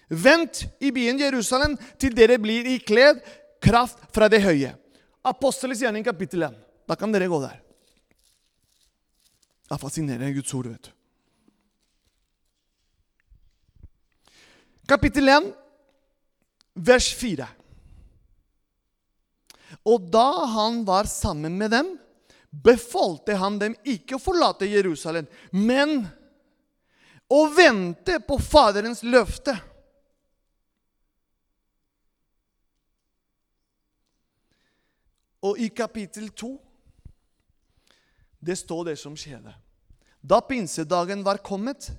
vent 0.07 0.63
i 0.79 0.93
byen 0.95 1.19
Jerusalem 1.19 1.75
til 1.99 2.15
dere 2.15 2.39
blir 2.39 2.69
ikledd 2.77 3.19
kraft 3.61 4.05
fra 4.15 4.29
det 4.31 4.39
høye. 4.45 4.71
Apostelens 5.27 5.83
gjerning 5.83 6.05
kapittel 6.07 6.47
1. 6.47 6.55
Da 6.87 6.95
kan 6.95 7.11
dere 7.11 7.27
gå 7.29 7.41
der. 7.43 7.59
Det 9.67 9.75
er 9.75 9.81
fascinerende 9.83 10.31
Guds 10.33 10.53
ord, 10.57 10.71
vet 10.71 10.87
du. 10.87 10.95
Kapittel 14.89 15.29
1, 15.29 15.51
vers 16.73 17.11
4. 17.13 17.45
Og 19.89 20.05
da 20.13 20.45
han 20.53 20.83
var 20.85 21.09
sammen 21.09 21.57
med 21.57 21.73
dem, 21.73 21.95
befalte 22.49 23.37
han 23.37 23.57
dem 23.61 23.75
ikke 23.87 24.17
å 24.17 24.21
forlate 24.21 24.69
Jerusalem, 24.69 25.27
men 25.51 26.03
å 27.29 27.43
vente 27.53 28.17
på 28.25 28.39
Faderens 28.41 29.03
løfte. 29.05 29.53
Og 35.45 35.61
i 35.61 35.69
kapittel 35.71 36.29
2 36.35 36.49
det 38.39 38.55
står 38.55 38.89
det 38.89 38.95
som 38.99 39.15
skjedde. 39.19 39.51
Da 40.21 40.39
pinsedagen 40.43 41.23
var 41.23 41.41
kommet, 41.43 41.89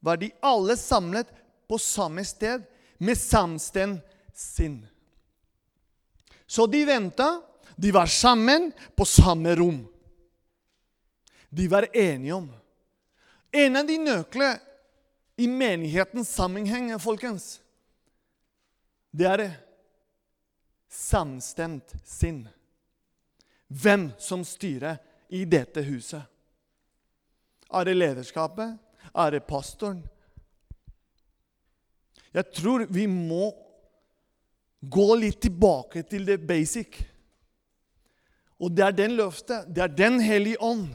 var 0.00 0.18
de 0.18 0.30
alle 0.42 0.76
samlet 0.78 1.30
på 1.70 1.78
samme 1.80 2.24
sted 2.26 2.66
med 2.98 3.18
samstemt 3.18 4.02
sinn. 4.34 4.82
Så 6.54 6.66
de 6.66 6.84
venta. 6.84 7.42
De 7.76 7.90
var 7.90 8.06
sammen 8.06 8.72
på 8.94 9.04
samme 9.04 9.56
rom. 9.58 9.86
De 11.50 11.68
var 11.68 11.96
enige 11.96 12.32
om 12.32 12.52
En 13.50 13.76
av 13.76 13.86
de 13.86 13.96
nøklene 13.98 14.60
i 15.36 15.46
menighetens 15.50 16.30
sammenheng, 16.30 16.92
folkens, 16.98 17.60
det 19.10 19.26
er 19.30 19.42
samstemt 20.90 21.94
sinn. 22.04 22.48
hvem 23.66 24.12
som 24.18 24.44
styrer 24.44 24.98
i 25.28 25.44
dette 25.44 25.82
huset. 25.82 26.22
Er 27.72 27.84
det 27.84 27.94
lederskapet? 27.94 28.78
Er 29.14 29.30
det 29.30 29.46
pastoren? 29.46 30.04
Jeg 32.34 32.52
tror 32.54 32.86
vi 32.90 33.06
må 33.06 33.50
gå 34.90 35.14
litt 35.20 35.40
tilbake 35.44 36.02
til 36.08 36.26
det 36.26 36.40
basic. 36.46 37.00
Og 38.60 38.72
det 38.72 38.84
er 38.86 38.96
den 38.96 39.16
løftet, 39.18 39.66
det 39.68 39.82
er 39.82 39.92
Den 39.92 40.20
hellige 40.20 40.60
ånd, 40.62 40.88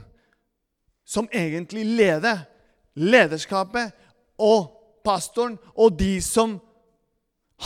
som 1.05 1.27
egentlig 1.33 1.85
leder 1.85 2.45
lederskapet 2.93 3.91
og 4.37 4.69
pastoren 5.05 5.57
og 5.75 5.97
de 5.99 6.19
som 6.21 6.59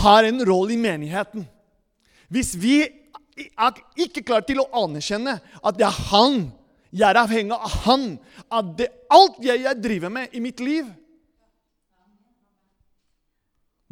har 0.01 0.23
en 0.23 0.41
rolle 0.47 0.73
i 0.73 0.81
menigheten. 0.81 1.45
Hvis 2.29 2.55
vi 2.57 2.81
er 2.83 3.79
ikke 3.99 4.23
klarer 4.23 4.45
til 4.47 4.61
å 4.63 4.69
anerkjenne 4.83 5.37
at 5.39 5.77
det 5.77 5.85
er 5.85 6.01
han, 6.09 6.37
jeg 6.93 7.09
er 7.09 7.19
avhengig 7.23 7.57
av 7.57 7.77
han, 7.85 8.03
at 8.53 8.73
det, 8.77 8.89
alt 9.09 9.39
jeg, 9.41 9.63
jeg 9.65 9.81
driver 9.81 10.13
med 10.13 10.33
i 10.33 10.41
mitt 10.43 10.61
liv 10.61 10.89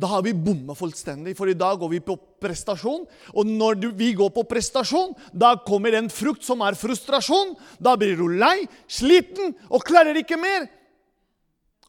da 0.02 0.08
har 0.08 0.24
vi 0.26 0.34
bomma 0.34 0.74
fullstendig, 0.74 1.36
for 1.38 1.50
i 1.50 1.58
dag 1.58 1.78
går 1.78 1.90
vi 1.92 2.00
på 2.02 2.16
prestasjon. 2.42 3.04
Og 3.38 3.48
når 3.48 3.78
du, 3.78 3.88
vi 3.94 4.12
går 4.18 4.32
på 4.34 4.44
prestasjon, 4.50 5.14
da 5.30 5.54
kommer 5.62 5.94
en 5.98 6.10
frukt 6.10 6.46
som 6.46 6.64
er 6.66 6.78
frustrasjon. 6.80 7.54
Da 7.78 7.94
blir 8.00 8.16
du 8.18 8.26
lei, 8.34 8.64
sliten 8.90 9.54
og 9.70 9.86
klarer 9.86 10.18
ikke 10.18 10.40
mer. 10.42 10.66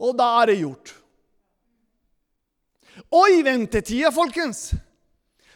Og 0.02 0.12
da 0.18 0.26
er 0.42 0.52
det 0.52 0.58
gjort. 0.60 0.92
Og 3.12 3.32
i 3.32 3.44
ventetida, 3.46 4.10
folkens 4.12 4.72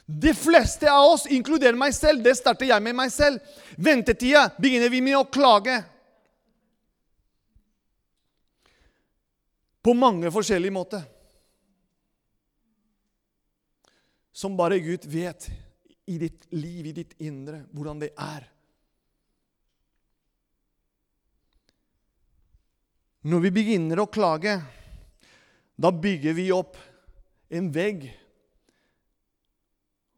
De 0.06 0.30
fleste 0.38 0.86
av 0.86 1.10
oss, 1.10 1.24
inkluderer 1.34 1.74
meg 1.76 1.90
selv, 1.92 2.22
det 2.22 2.36
starter 2.38 2.68
jeg 2.70 2.82
med 2.84 2.94
meg 2.94 3.10
selv. 3.10 3.42
Ventetida 3.74 4.44
begynner 4.54 4.92
vi 4.92 5.00
med 5.02 5.18
å 5.18 5.26
klage. 5.26 5.80
På 9.82 9.96
mange 9.98 10.30
forskjellige 10.30 10.76
måter. 10.78 11.02
Som 14.36 14.56
bare 14.56 14.78
Gud 14.84 15.06
vet 15.08 15.48
i 16.06 16.18
ditt 16.18 16.44
liv, 16.52 16.86
i 16.86 16.92
ditt 16.92 17.14
indre, 17.24 17.62
hvordan 17.72 18.02
det 18.02 18.10
er. 18.20 18.44
Når 23.26 23.46
vi 23.46 23.54
begynner 23.56 24.02
å 24.02 24.10
klage, 24.12 24.58
da 25.76 25.90
bygger 25.90 26.36
vi 26.36 26.50
opp 26.54 26.76
en 27.48 27.72
vegg 27.72 28.04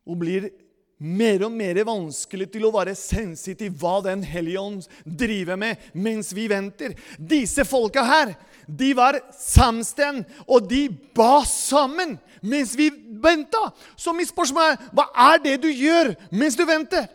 og 0.09 0.19
blir 0.19 0.51
mer 0.99 1.45
og 1.47 1.55
mer 1.55 1.79
vanskelig 1.87 2.49
til 2.51 2.67
å 2.67 2.73
være 2.75 2.97
sensitiv 2.99 3.77
hva 3.79 4.01
Den 4.03 4.25
hellige 4.27 4.61
ånd 4.61 4.87
driver 5.07 5.59
med 5.61 5.91
mens 5.95 6.33
vi 6.35 6.49
venter. 6.51 6.97
Disse 7.19 7.65
folka 7.69 8.03
her, 8.03 8.35
de 8.67 8.91
var 8.99 9.21
samstemt, 9.39 10.27
og 10.51 10.67
de 10.69 10.89
ba 11.15 11.45
sammen 11.47 12.19
mens 12.43 12.75
vi 12.79 12.91
venta. 13.23 13.69
Så 13.97 14.15
mitt 14.17 14.31
spørsmål 14.31 14.73
er 14.73 14.91
hva 14.97 15.09
er 15.33 15.45
det 15.45 15.57
du 15.63 15.69
gjør 15.69 16.15
mens 16.31 16.57
du 16.59 16.65
venter? 16.69 17.09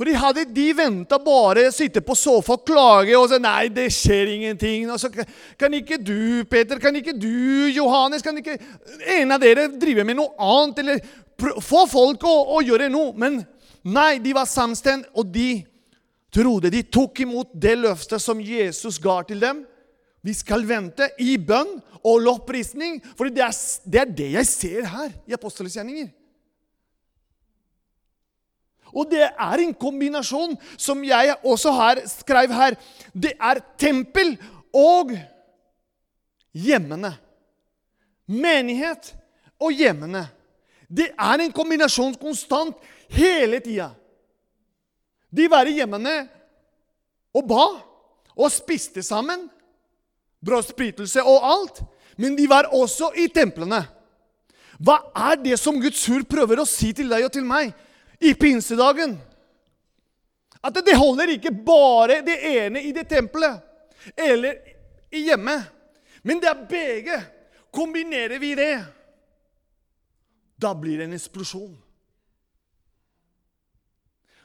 Fordi 0.00 0.14
Hadde 0.16 0.46
de 0.56 0.70
venta 0.72 1.18
bare 1.20 1.66
sitte 1.76 2.00
på 2.00 2.14
sofa 2.16 2.54
og 2.56 2.62
klage 2.64 3.18
og 3.18 3.26
si 3.28 3.36
nei, 3.42 3.68
det 3.68 3.90
skjer 3.92 4.30
ingenting 4.32 4.88
altså, 4.88 5.10
Kan 5.60 5.74
ikke 5.76 5.98
du, 6.00 6.40
Peter, 6.48 6.80
kan 6.80 6.96
ikke 6.96 7.12
du, 7.12 7.68
Johannes, 7.68 8.24
kan 8.24 8.38
ikke 8.40 8.56
en 9.18 9.36
av 9.36 9.42
dere 9.42 9.68
drive 9.76 10.06
med 10.08 10.16
noe 10.16 10.32
annet? 10.40 10.80
Eller 10.80 11.60
få 11.60 11.84
folk 11.90 12.24
å, 12.24 12.32
å 12.56 12.62
gjøre 12.64 12.88
noe? 12.88 13.12
Men 13.20 13.42
nei, 13.84 14.14
de 14.24 14.32
var 14.36 14.48
samstemt, 14.48 15.10
og 15.12 15.28
de 15.34 15.66
trodde 16.32 16.72
de 16.72 16.80
tok 16.88 17.20
imot 17.26 17.52
det 17.52 17.76
løftet 17.82 18.24
som 18.24 18.40
Jesus 18.40 18.96
ga 19.02 19.20
til 19.28 19.44
dem. 19.44 19.62
Vi 20.20 20.34
skal 20.36 20.66
vente 20.68 21.08
i 21.22 21.36
bønn 21.40 21.78
og 22.04 22.22
lovprisning, 22.24 22.98
for 23.16 23.28
det, 23.28 23.46
det, 23.84 24.00
er 24.00 24.16
det 24.16 24.30
jeg 24.34 24.48
ser 24.48 24.88
her 24.88 25.12
i 25.28 25.36
Apostelens 25.36 25.76
gjerninger. 25.78 26.10
Og 28.90 29.06
det 29.10 29.22
er 29.22 29.62
en 29.62 29.74
kombinasjon 29.78 30.56
som 30.74 31.02
jeg 31.06 31.36
også 31.46 31.72
har 31.76 32.00
skrev 32.10 32.52
her. 32.52 32.76
Det 33.14 33.32
er 33.38 33.62
tempel 33.78 34.34
og 34.74 35.14
hjemmene. 36.52 37.12
Menighet 38.26 39.12
og 39.62 39.74
hjemmene. 39.78 40.24
Det 40.90 41.12
er 41.14 41.44
en 41.44 41.54
kombinasjon 41.54 42.16
konstant 42.18 42.76
hele 43.14 43.60
tida. 43.62 43.92
De 45.30 45.46
var 45.50 45.70
i 45.70 45.76
hjemmene 45.78 46.16
og 47.34 47.46
ba 47.46 47.66
og 48.34 48.50
spiste 48.50 49.04
sammen. 49.06 49.46
Brødsprytelse 50.44 51.22
og 51.22 51.44
alt. 51.44 51.82
Men 52.16 52.36
de 52.36 52.48
var 52.48 52.70
også 52.72 53.12
i 53.16 53.28
templene. 53.32 53.84
Hva 54.80 54.96
er 55.28 55.40
det 55.40 55.58
som 55.60 55.76
Guds 55.80 56.02
ord 56.08 56.24
prøver 56.28 56.60
å 56.60 56.68
si 56.68 56.92
til 56.96 57.08
deg 57.12 57.26
og 57.28 57.32
til 57.34 57.46
meg? 57.46 57.74
i 58.20 58.34
pinsedagen. 58.34 59.18
At 60.60 60.76
det 60.84 60.96
holder 60.96 61.32
ikke 61.32 61.52
bare 61.64 62.20
det 62.24 62.36
ene 62.44 62.82
i 62.84 62.92
det 62.92 63.06
tempelet 63.08 63.62
eller 64.16 64.58
i 65.12 65.24
hjemmet, 65.28 65.64
men 66.22 66.40
det 66.40 66.50
er 66.50 66.66
begge. 66.68 67.20
Kombinerer 67.70 68.40
vi 68.42 68.50
det, 68.58 68.74
da 70.60 70.72
blir 70.74 70.98
det 70.98 71.06
en 71.06 71.14
eksplosjon. 71.16 71.76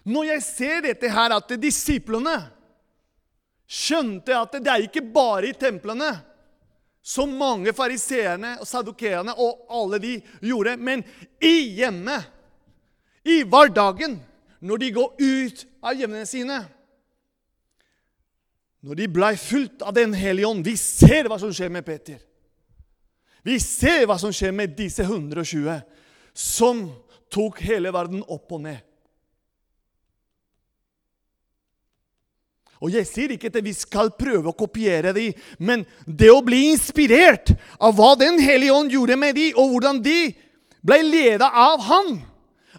Når 0.05 0.27
jeg 0.29 0.43
ser 0.45 0.83
dette 0.85 1.09
her, 1.09 1.33
at 1.33 1.55
disiplene 1.57 2.35
skjønte 3.65 4.35
at 4.37 4.57
det 4.59 4.71
er 4.71 4.85
ikke 4.85 5.03
bare 5.13 5.49
i 5.49 5.57
templene, 5.57 6.11
som 7.05 7.29
mange 7.37 7.73
fariseerne 7.77 8.55
og 8.61 8.65
sadukeerne 8.65 9.35
og 9.37 9.67
alle 9.69 9.99
de 10.01 10.13
gjorde, 10.41 10.73
men 10.77 11.03
i 11.37 11.77
hjemmet 11.77 12.31
i 13.25 13.43
hverdagen, 13.45 14.17
når 14.65 14.81
de 14.81 14.89
går 14.95 15.21
ut 15.21 15.65
av 15.85 15.97
hjemmene 15.97 16.25
sine. 16.29 16.59
Når 18.85 18.99
de 19.01 19.07
blei 19.09 19.33
fulgt 19.37 19.81
av 19.81 19.95
Den 19.97 20.13
hellige 20.13 20.45
ånd 20.45 20.65
Vi 20.65 20.75
ser 20.77 21.25
hva 21.25 21.39
som 21.41 21.53
skjer 21.53 21.71
med 21.73 21.85
Peter. 21.85 22.19
Vi 23.45 23.57
ser 23.61 24.05
hva 24.05 24.17
som 24.21 24.33
skjer 24.33 24.53
med 24.53 24.75
disse 24.77 25.05
120 25.05 25.79
som 26.35 26.83
tok 27.33 27.61
hele 27.65 27.93
verden 27.93 28.21
opp 28.27 28.53
og 28.53 28.61
ned. 28.65 28.81
Og 32.85 32.93
Jeg 32.93 33.07
sier 33.09 33.33
ikke 33.33 33.49
at 33.49 33.63
vi 33.65 33.73
skal 33.73 34.11
prøve 34.13 34.51
å 34.51 34.57
kopiere 34.57 35.13
dem, 35.15 35.33
men 35.57 35.87
det 36.05 36.29
å 36.29 36.43
bli 36.45 36.67
inspirert 36.69 37.55
av 37.81 37.95
hva 37.97 38.13
Den 38.19 38.37
hellige 38.37 38.75
ånd 38.75 38.93
gjorde 38.93 39.17
med 39.17 39.33
dem, 39.39 39.57
og 39.57 39.73
hvordan 39.73 40.01
de 40.05 40.19
ble 40.85 41.01
ledet 41.01 41.49
av 41.49 41.81
Han 41.89 42.19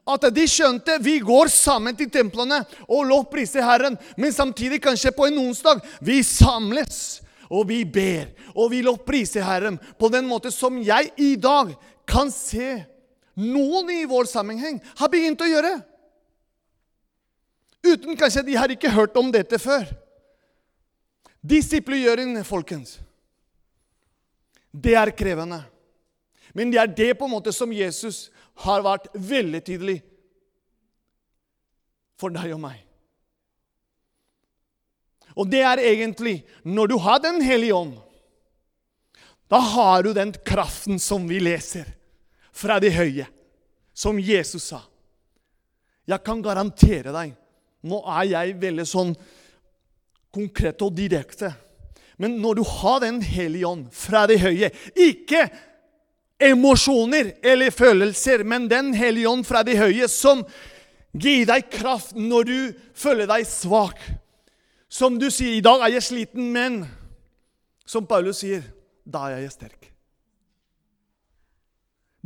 at 0.06 0.28
de 0.30 0.44
skjønte 0.46 1.00
vi 1.02 1.16
går 1.18 1.50
sammen 1.50 1.96
til 1.98 2.06
templene 2.14 2.60
og 2.86 3.08
lovpriser 3.08 3.64
Herren. 3.66 3.96
Men 4.14 4.30
samtidig, 4.30 4.78
kanskje 4.84 5.10
på 5.10 5.26
en 5.26 5.40
onsdag, 5.48 5.82
vi 5.98 6.20
samles 6.22 7.24
og 7.50 7.66
vi 7.70 7.82
ber 7.82 8.30
og 8.54 8.70
vi 8.72 8.84
lovpriser 8.86 9.44
Herren 9.46 9.80
på 9.98 10.10
den 10.12 10.26
måten 10.30 10.54
som 10.54 10.78
jeg 10.82 11.10
i 11.18 11.34
dag 11.38 11.74
kan 12.06 12.30
se 12.30 12.84
noen 13.36 13.90
i 13.92 14.06
vår 14.08 14.30
sammenheng 14.30 14.78
har 14.96 15.10
begynt 15.12 15.42
å 15.42 15.50
gjøre. 15.50 15.74
Uten 17.86 18.16
kanskje 18.18 18.44
de 18.46 18.56
har 18.58 18.72
ikke 18.72 18.90
hørt 18.90 19.16
om 19.18 19.30
dette 19.32 19.58
før. 19.62 19.86
Disippelgjøring, 21.46 22.34
folkens, 22.46 22.96
det 24.74 24.96
er 24.98 25.12
krevende. 25.14 25.60
Men 26.56 26.72
det 26.72 26.80
er 26.80 26.90
det 26.90 27.12
på 27.18 27.28
en 27.28 27.34
måte 27.36 27.52
som 27.54 27.72
Jesus 27.72 28.26
har 28.64 28.82
vært 28.84 29.10
veldig 29.14 29.60
tydelig 29.64 30.00
for 32.16 32.32
deg 32.32 32.54
og 32.56 32.62
meg. 32.64 32.80
Og 35.36 35.48
det 35.52 35.60
er 35.68 35.82
egentlig 35.84 36.38
når 36.64 36.88
du 36.88 36.96
har 37.04 37.20
Den 37.20 37.42
hellige 37.44 37.76
ånd, 37.76 37.96
da 39.52 39.60
har 39.60 40.02
du 40.02 40.14
den 40.16 40.32
kraften 40.32 40.98
som 40.98 41.28
vi 41.28 41.38
leser 41.38 41.86
fra 42.56 42.80
det 42.82 42.94
høye, 42.96 43.26
som 43.94 44.18
Jesus 44.18 44.72
sa. 44.72 44.80
Jeg 46.08 46.24
kan 46.24 46.40
garantere 46.42 47.12
deg 47.14 47.36
Nå 47.82 48.00
er 48.18 48.24
jeg 48.30 48.56
veldig 48.60 48.86
sånn 48.88 49.12
konkret 50.34 50.82
og 50.82 50.94
direkte. 50.96 51.52
Men 52.16 52.38
når 52.40 52.54
du 52.54 52.62
har 52.64 53.00
Den 53.00 53.20
hellige 53.22 53.68
ånd 53.68 53.88
fra 53.92 54.22
det 54.26 54.38
høye 54.40 54.70
Ikke 54.96 55.42
emosjoner 56.40 57.34
eller 57.44 57.70
følelser, 57.70 58.44
men 58.44 58.70
Den 58.70 58.94
hellige 58.94 59.28
ånd 59.28 59.44
fra 59.44 59.62
det 59.62 59.78
høye, 59.78 60.08
som 60.08 60.44
gir 61.16 61.46
deg 61.48 61.70
kraft 61.72 62.16
når 62.16 62.48
du 62.48 62.58
føler 62.94 63.28
deg 63.28 63.46
svak. 63.48 64.00
Som 64.88 65.18
du 65.18 65.30
sier, 65.30 65.56
'I 65.56 65.60
dag 65.60 65.80
er 65.80 65.92
jeg 65.96 66.02
sliten', 66.02 66.52
men 66.52 66.86
som 67.86 68.06
Paulus 68.06 68.38
sier, 68.38 68.62
'Da 69.06 69.30
er 69.30 69.38
jeg 69.38 69.50
sterk'. 69.50 69.92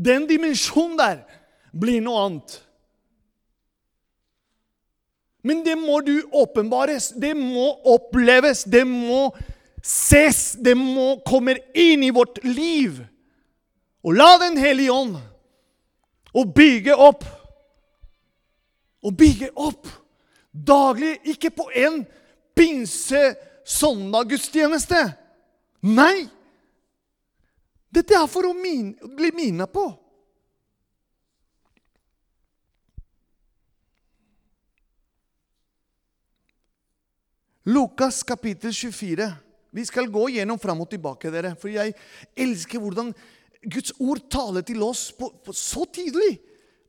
Den 0.05 0.27
dimensjonen 0.27 0.99
der 0.99 1.19
blir 1.81 2.01
noe 2.01 2.27
annet. 2.27 2.63
Men 5.43 5.65
det 5.65 5.79
må 5.79 6.01
du 6.05 6.23
åpenbares. 6.33 7.13
Det 7.17 7.35
må 7.37 7.81
oppleves. 7.89 8.65
Det 8.65 8.87
må 8.87 9.31
ses. 9.83 10.57
Det 10.61 10.75
må 10.77 11.17
komme 11.27 11.57
inn 11.75 12.03
i 12.05 12.11
vårt 12.15 12.45
liv. 12.45 13.07
Og 14.05 14.15
la 14.17 14.39
Den 14.41 14.57
hellige 14.61 14.93
ånd 14.93 15.17
og 16.35 16.55
bygge 16.55 16.97
opp. 16.97 17.25
Og 19.03 19.17
bygge 19.17 19.51
opp 19.57 19.87
daglig, 20.53 21.19
ikke 21.25 21.51
på 21.51 21.71
en 21.75 22.07
pinse-søndag-gudstjeneste. 22.59 25.13
Nei! 25.87 26.29
Dette 27.91 28.15
er 28.15 28.27
for 28.31 28.47
å 28.47 28.53
min, 28.55 28.95
bli 29.17 29.31
minnet 29.35 29.73
på. 29.73 30.00
Lukas 37.71 38.23
kapittel 38.23 38.73
24. 38.75 39.33
Vi 39.71 39.87
skal 39.87 40.09
gå 40.11 40.25
gjennom 40.35 40.59
fram 40.59 40.81
og 40.83 40.89
tilbake, 40.91 41.31
dere. 41.31 41.53
For 41.55 41.71
jeg 41.71 41.95
elsker 42.35 42.83
hvordan 42.83 43.13
Guds 43.63 43.93
ord 44.01 44.23
taler 44.33 44.65
til 44.67 44.83
oss 44.83 45.11
på, 45.15 45.29
på 45.45 45.55
så 45.55 45.85
tidlig. 45.93 46.41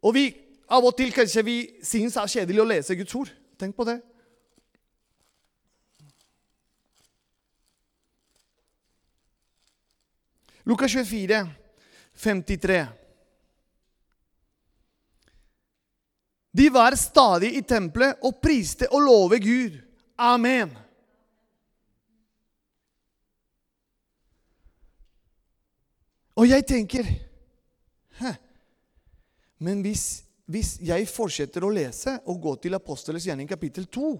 Og 0.01 0.15
vi, 0.15 0.23
av 0.71 0.85
og 0.87 0.95
til 0.97 1.11
kanskje 1.13 1.43
vi 1.45 1.57
synes 1.85 2.15
det 2.17 2.23
er 2.23 2.33
kjedelig 2.33 2.63
å 2.63 2.69
lese 2.71 2.97
Guds 2.97 3.13
ord. 3.19 3.29
Tenk 3.61 3.75
på 3.77 3.85
det. 3.85 3.99
Lukas 10.65 10.93
24, 10.93 11.43
53. 12.23 12.81
De 16.51 16.67
var 16.73 16.97
stadig 16.99 17.53
i 17.57 17.63
tempelet 17.65 18.25
og 18.25 18.41
priste 18.41 18.89
og 18.89 19.05
lovet 19.05 19.45
Gud. 19.45 19.79
Amen. 20.21 20.69
Og 26.37 26.45
jeg 26.49 26.65
tenker 26.67 27.07
Hæ? 28.21 28.33
Men 29.57 29.81
hvis, 29.81 30.23
hvis 30.45 30.75
jeg 30.85 31.07
fortsetter 31.09 31.65
å 31.65 31.71
lese 31.73 32.19
og 32.29 32.37
gå 32.43 32.53
til 32.61 32.77
Apostelens 32.77 33.25
gjerning 33.25 33.49
kapittel 33.49 33.87
2 33.89 34.11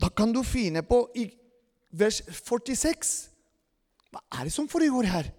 Da 0.00 0.08
kan 0.08 0.32
du 0.32 0.40
finne 0.46 0.82
på 0.88 1.02
i 1.20 1.26
vers 2.00 2.22
46 2.32 3.12
Hva 4.08 4.24
er 4.38 4.48
det 4.48 4.54
som 4.56 4.70
foregår 4.72 5.10
her? 5.12 5.30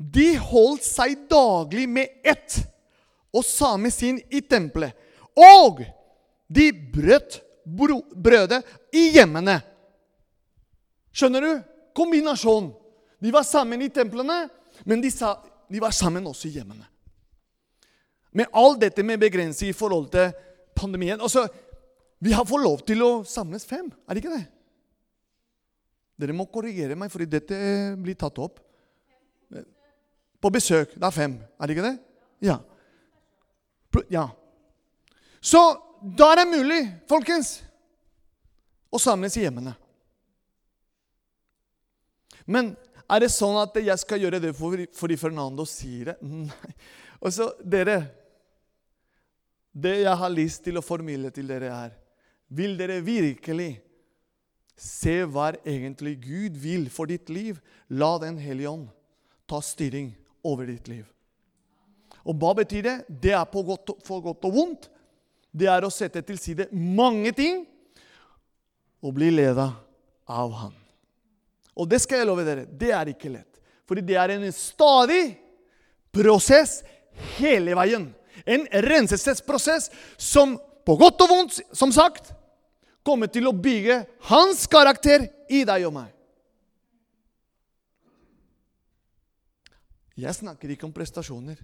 De 0.00 0.32
holdt 0.40 0.86
seg 0.86 1.28
daglig 1.30 1.86
med 1.86 2.22
ett 2.26 2.58
og 3.32 3.46
samer 3.46 3.92
sin 3.94 4.18
i 4.30 4.40
tempelet. 4.40 4.96
Og 5.38 5.84
de 6.50 6.70
brøt 6.72 7.40
brødet 7.64 8.62
i 8.96 9.10
hjemmene. 9.14 9.60
Skjønner 11.14 11.44
du? 11.44 11.52
Kombinasjon. 11.96 12.70
De 13.20 13.32
var 13.34 13.44
sammen 13.44 13.82
i 13.82 13.90
templene, 13.92 14.46
men 14.88 15.02
de, 15.02 15.10
sa, 15.12 15.34
de 15.68 15.82
var 15.82 15.92
sammen 15.94 16.26
også 16.26 16.48
i 16.48 16.54
hjemmene. 16.56 16.86
Med 18.32 18.50
all 18.56 18.78
dette 18.80 19.04
med 19.04 19.20
begrensning 19.20 19.72
i 19.72 19.76
forhold 19.76 20.06
til 20.12 20.30
pandemien 20.78 21.18
altså, 21.18 21.48
Vi 22.22 22.30
har 22.30 22.46
fått 22.46 22.62
lov 22.62 22.82
til 22.86 23.00
å 23.02 23.08
samles 23.26 23.64
fem, 23.66 23.88
er 24.06 24.14
det 24.14 24.22
ikke 24.22 24.36
det? 24.36 24.44
Dere 26.20 26.36
må 26.36 26.44
korrigere 26.52 26.98
meg, 27.00 27.08
fordi 27.10 27.26
dette 27.32 27.56
blir 27.96 28.18
tatt 28.20 28.36
opp. 28.44 28.60
På 30.40 30.50
besøk. 30.52 30.92
Det 30.92 31.06
er 31.06 31.14
fem, 31.16 31.38
er 31.40 31.66
det 31.66 31.76
ikke 31.76 31.86
det? 31.86 31.94
Ja. 32.44 32.58
Ja. 34.12 34.28
Så 35.40 35.60
da 36.00 36.32
er 36.32 36.42
det 36.42 36.50
mulig, 36.52 36.80
folkens, 37.10 37.58
å 38.90 38.98
samles 39.00 39.36
i 39.38 39.44
hjemmene. 39.44 39.74
Men 42.50 42.72
er 43.10 43.24
det 43.24 43.32
sånn 43.34 43.58
at 43.60 43.76
jeg 43.82 44.02
skal 44.02 44.22
gjøre 44.22 44.40
det 44.42 44.54
fordi 44.56 45.18
Fernando 45.18 45.66
sier 45.68 46.12
det? 46.12 46.16
Nei. 46.50 46.74
Og 47.20 47.34
så, 47.34 47.50
dere 47.60 47.98
Det 49.70 50.00
jeg 50.00 50.16
har 50.22 50.32
lyst 50.32 50.64
til 50.64 50.80
å 50.80 50.82
formidle 50.82 51.30
til 51.34 51.50
dere, 51.50 51.68
er 51.70 51.92
Vil 52.48 52.78
dere 52.78 53.00
virkelig 53.04 53.74
se 54.80 55.20
hva 55.28 55.50
egentlig 55.60 56.16
Gud 56.24 56.56
vil 56.56 56.88
for 56.90 57.10
ditt 57.10 57.28
liv? 57.30 57.60
La 57.92 58.16
Den 58.22 58.38
hellige 58.40 58.72
ånd 58.72 58.88
ta 59.50 59.60
styring 59.62 60.14
over 60.46 60.66
ditt 60.70 60.88
liv. 60.88 61.04
Og 62.28 62.36
hva 62.36 62.52
betyr 62.58 62.84
det? 62.84 62.96
Det 63.08 63.32
er 63.36 63.46
på 63.48 63.62
godt, 63.66 63.94
for 64.04 64.22
godt 64.24 64.44
og 64.48 64.56
vondt. 64.56 64.88
Det 65.50 65.68
er 65.70 65.84
å 65.84 65.92
sette 65.92 66.22
til 66.22 66.38
side 66.38 66.68
mange 66.72 67.32
ting 67.36 67.64
og 69.00 69.14
bli 69.16 69.30
ledet 69.32 69.70
av 70.30 70.52
Han. 70.60 70.74
Og 71.80 71.88
det 71.88 72.00
skal 72.02 72.20
jeg 72.20 72.28
love 72.28 72.44
dere, 72.44 72.66
det 72.66 72.90
er 72.92 73.12
ikke 73.12 73.32
lett. 73.32 73.60
Fordi 73.88 74.04
det 74.06 74.18
er 74.20 74.34
en 74.34 74.44
stadig 74.54 75.22
prosess 76.14 76.80
hele 77.38 77.74
veien. 77.78 78.10
En 78.44 78.66
renselsesprosess 78.84 79.88
som 80.20 80.58
på 80.86 80.96
godt 81.00 81.24
og 81.24 81.32
vondt, 81.32 81.58
som 81.76 81.92
sagt, 81.94 82.32
kommer 83.06 83.30
til 83.32 83.48
å 83.48 83.56
bygge 83.56 84.02
hans 84.28 84.66
karakter 84.70 85.26
i 85.50 85.64
deg 85.66 85.86
og 85.88 85.96
meg. 85.96 86.10
Jeg 90.20 90.36
snakker 90.36 90.74
ikke 90.74 90.86
om 90.88 90.94
prestasjoner. 90.94 91.56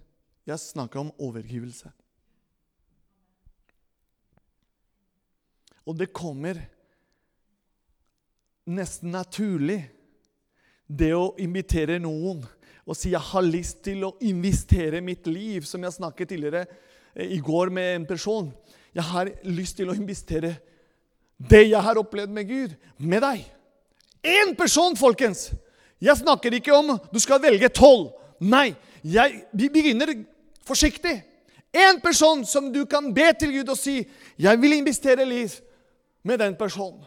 Jeg 0.47 0.63
snakker 0.63 1.03
om 1.03 1.13
overgivelse. 1.19 1.91
Og 5.87 5.95
det 5.99 6.13
kommer 6.15 6.59
nesten 8.67 9.13
naturlig 9.15 9.81
det 10.87 11.13
å 11.15 11.35
invitere 11.43 11.99
noen 12.03 12.45
og 12.87 12.95
si 12.95 13.11
'jeg 13.11 13.21
har 13.21 13.43
lyst 13.43 13.83
til 13.83 14.05
å 14.05 14.17
investere 14.21 15.01
mitt 15.01 15.27
liv', 15.27 15.67
som 15.67 15.83
jeg 15.83 15.93
snakket 15.93 16.29
tidligere 16.29 16.67
eh, 17.17 17.27
i 17.35 17.39
går 17.39 17.71
med 17.71 17.95
en 17.95 18.07
person. 18.07 18.53
Jeg 18.95 19.03
har 19.03 19.31
lyst 19.43 19.77
til 19.77 19.91
å 19.91 19.95
investere 19.95 20.59
det 21.39 21.69
jeg 21.69 21.83
har 21.83 21.99
opplevd 21.99 22.31
med 22.31 22.49
Gud, 22.49 22.77
med 22.99 23.23
deg. 23.23 23.45
Én 24.23 24.55
person, 24.57 24.97
folkens! 24.97 25.53
Jeg 26.01 26.17
snakker 26.17 26.55
ikke 26.55 26.75
om 26.77 26.99
du 27.13 27.19
skal 27.19 27.41
velge 27.41 27.69
tolv. 27.69 28.13
Nei, 28.41 28.77
jeg, 29.03 29.45
vi 29.53 29.69
begynner 29.69 30.13
forsiktig. 30.67 31.17
Én 31.73 32.01
person 32.01 32.45
som 32.45 32.71
du 32.73 32.85
kan 32.87 33.13
be 33.15 33.27
til 33.39 33.53
Gud 33.53 33.69
og 33.69 33.79
si 33.79 34.07
'Jeg 34.39 34.61
vil 34.61 34.73
investere 34.73 35.25
liv 35.25 35.51
med 36.23 36.39
den 36.39 36.57
personen'. 36.57 37.05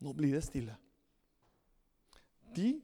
Nå 0.00 0.12
blir 0.12 0.32
det 0.32 0.44
stille. 0.44 0.76
De 2.56 2.80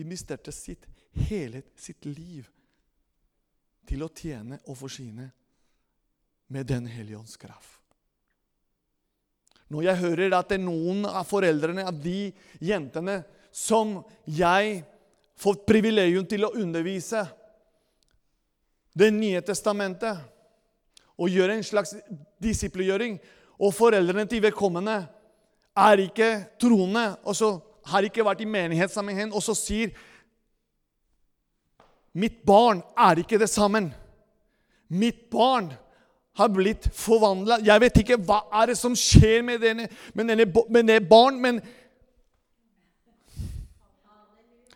investerte 0.00 0.52
sitt, 0.52 0.86
hele 1.28 1.62
sitt 1.76 2.04
liv 2.04 2.48
til 3.86 4.02
å 4.02 4.08
tjene 4.08 4.58
og 4.66 4.78
forsyne 4.80 5.30
med 6.48 6.66
Den 6.68 6.86
hellige 6.86 7.18
ånds 7.18 7.36
kraft. 7.36 7.80
Når 9.68 9.82
jeg 9.82 10.00
hører 10.02 10.34
at 10.36 10.52
noen 10.60 11.06
av 11.08 11.24
foreldrene 11.26 11.86
av 11.88 11.96
de 12.02 12.32
jentene 12.60 13.22
som 13.54 14.00
jeg 14.26 14.82
får 15.38 15.60
privilegium 15.68 16.26
til 16.26 16.46
å 16.46 16.54
undervise 16.58 17.22
Det 18.94 19.10
nye 19.10 19.40
testamentet 19.42 20.20
og 21.18 21.30
gjøre 21.30 21.56
en 21.56 21.64
slags 21.66 21.96
disiplegjøring. 22.42 23.18
og 23.58 23.74
foreldrene 23.74 24.26
til 24.26 24.42
vedkommende 24.42 25.06
er 25.76 25.98
ikke 25.98 26.44
troende, 26.60 27.16
og 27.24 27.36
så 27.36 27.60
har 27.86 28.02
ikke 28.02 28.24
vært 28.24 28.40
i 28.40 28.50
menighetssammenheng, 28.50 29.32
og 29.34 29.42
så 29.42 29.54
sier 29.54 29.94
Mitt 32.14 32.44
barn 32.46 32.82
er 32.96 33.18
ikke 33.18 33.38
det 33.38 33.48
sammen. 33.50 33.92
Mitt 34.88 35.30
barn 35.30 35.72
har 36.38 36.48
blitt 36.48 36.86
forvandla. 36.94 37.58
Jeg 37.62 37.80
vet 37.82 37.96
ikke 37.98 38.18
hva 38.22 38.44
er 38.54 38.70
det 38.70 38.76
som 38.78 38.94
skjer 38.94 39.42
med 39.42 39.58
denne, 39.62 39.88
med 40.14 40.30
denne, 40.30 40.46
med 40.46 40.86
denne 40.86 41.08
barn, 41.10 41.40
men 41.42 41.58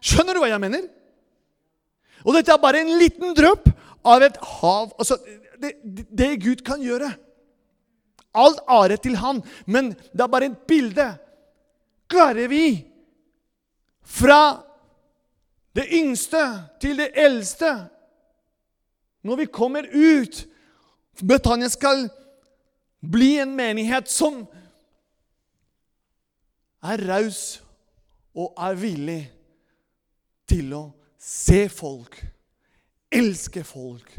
Skjønner 0.08 0.36
du 0.36 0.42
hva 0.42 0.50
jeg 0.50 0.62
mener? 0.62 0.86
Og 2.24 2.34
dette 2.34 2.52
er 2.52 2.62
bare 2.62 2.82
en 2.82 2.96
liten 2.98 3.34
dråpe 3.36 3.72
av 4.08 4.24
et 4.24 4.38
hav. 4.58 4.92
Altså, 4.98 5.18
det, 5.60 5.74
det 5.84 6.36
Gud 6.42 6.62
kan 6.66 6.82
gjøre. 6.82 7.10
Alt 8.38 8.60
are 8.70 8.98
til 9.02 9.18
han, 9.18 9.42
men 9.66 9.92
det 10.12 10.22
er 10.24 10.30
bare 10.30 10.50
et 10.50 10.62
bilde. 10.68 11.08
Klarer 12.08 12.48
vi 12.48 12.64
fra 14.08 14.64
det 15.76 15.84
yngste 15.92 16.40
til 16.80 16.96
det 16.96 17.10
eldste 17.20 17.68
Når 19.22 19.36
vi 19.36 19.46
kommer 19.52 19.84
ut 19.84 20.46
Betania 21.20 21.68
skal 21.68 22.06
Bli 23.04 23.34
en 23.42 23.52
menighet 23.54 24.08
som 24.08 24.40
er 26.82 27.02
raus 27.04 27.60
og 28.32 28.56
er 28.56 28.78
villig 28.80 29.20
til 30.48 30.72
å 30.74 30.84
se 31.18 31.66
folk, 31.68 32.16
elske 33.12 33.64
folk, 33.66 34.12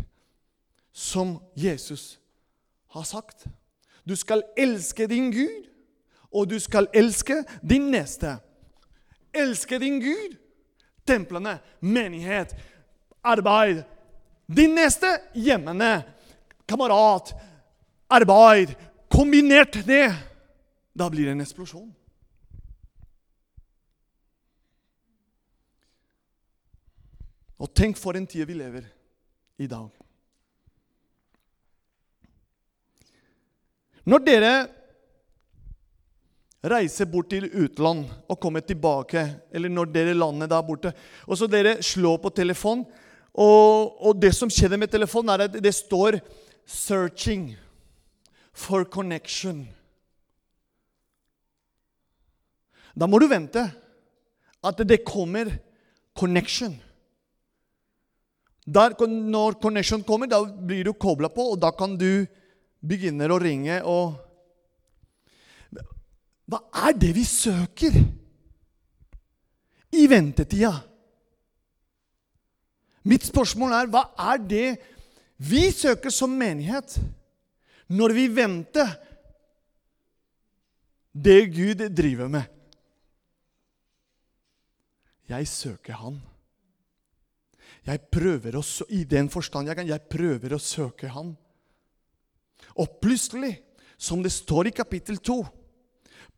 som 0.93 1.37
Jesus 1.55 2.19
har 2.93 3.03
sagt. 3.07 3.45
Du 4.03 4.15
skal 4.15 4.43
elske 4.57 5.07
din 5.07 5.31
Gud, 5.31 5.69
og 6.31 6.49
du 6.49 6.59
skal 6.59 6.89
elske 6.93 7.43
din 7.61 7.89
neste. 7.93 8.37
Elske 9.33 9.79
din 9.79 9.99
Gud, 10.01 10.35
templene, 11.07 11.59
menighet, 11.81 12.55
arbeid. 13.23 13.83
Din 14.49 14.73
neste 14.77 15.19
hjemmene, 15.33 16.03
kamerat, 16.67 17.33
arbeid. 18.09 18.75
Kombinert 19.09 19.79
det. 19.85 20.09
Da 20.93 21.09
blir 21.09 21.29
det 21.29 21.37
en 21.37 21.45
eksplosjon. 21.45 21.89
Og 27.59 27.71
tenk 27.75 27.97
for 27.99 28.15
en 28.15 28.27
tid 28.27 28.47
vi 28.47 28.55
lever 28.55 28.87
i 29.59 29.67
dag. 29.67 29.89
Når 34.09 34.23
dere 34.25 34.53
reiser 36.65 37.07
bort 37.07 37.29
til 37.31 37.47
utland 37.51 38.07
og 38.27 38.39
kommer 38.41 38.63
tilbake, 38.65 39.21
eller 39.51 39.71
når 39.71 39.91
dere 39.93 40.15
lander 40.15 40.49
der 40.49 40.65
borte, 40.65 40.93
og 41.27 41.37
så 41.37 41.47
dere 41.47 41.77
slår 41.83 42.17
på 42.23 42.31
telefon, 42.35 42.85
og, 43.33 43.99
og 44.01 44.17
det 44.19 44.33
som 44.35 44.49
skjedde 44.51 44.79
med 44.79 44.91
telefonen, 44.91 45.29
er 45.35 45.45
at 45.47 45.59
det 45.63 45.75
står 45.75 46.19
'searching 46.65 47.55
for 48.53 48.83
connection'. 48.83 49.67
Da 52.99 53.07
må 53.07 53.19
du 53.19 53.27
vente 53.27 53.71
at 54.63 54.77
det 54.77 55.05
kommer 55.05 55.51
connection. 56.15 56.81
Der, 58.69 58.93
når 59.07 59.57
connection 59.61 60.03
kommer, 60.05 60.29
da 60.29 60.43
blir 60.43 60.85
du 60.85 60.93
kobla 60.93 61.29
på, 61.33 61.53
og 61.53 61.61
da 61.61 61.71
kan 61.73 61.95
du 61.97 62.25
begynne 62.85 63.29
å 63.29 63.39
ringe 63.41 63.81
og 63.87 64.25
Hva 66.49 66.63
er 66.89 66.95
det 66.97 67.11
vi 67.13 67.21
søker 67.29 67.93
i 69.93 70.05
ventetida? 70.09 70.71
Mitt 73.05 73.27
spørsmål 73.29 73.75
er 73.77 73.91
hva 73.93 74.01
er 74.33 74.41
det 74.41 74.69
vi 75.45 75.67
søker 75.69 76.09
som 76.09 76.33
menighet 76.33 76.97
når 77.93 78.15
vi 78.17 78.25
venter 78.33 78.95
det 81.13 81.37
Gud 81.53 81.85
driver 81.93 82.33
med? 82.33 82.49
Jeg 85.29 85.47
søker 85.53 86.01
Han. 86.01 86.17
Jeg 87.89 88.01
prøver 88.13 88.57
å, 88.59 88.63
I 88.93 89.03
den 89.09 89.29
forstand 89.33 89.69
jeg 89.69 89.79
kan, 89.79 89.87
jeg 89.89 90.09
prøver 90.11 90.53
å 90.53 90.61
søke 90.61 91.09
Han. 91.15 91.33
Og 92.77 92.99
plutselig, 93.01 93.55
som 93.97 94.21
det 94.23 94.31
står 94.31 94.69
i 94.69 94.75
kapittel 94.75 95.17
2 95.17 95.39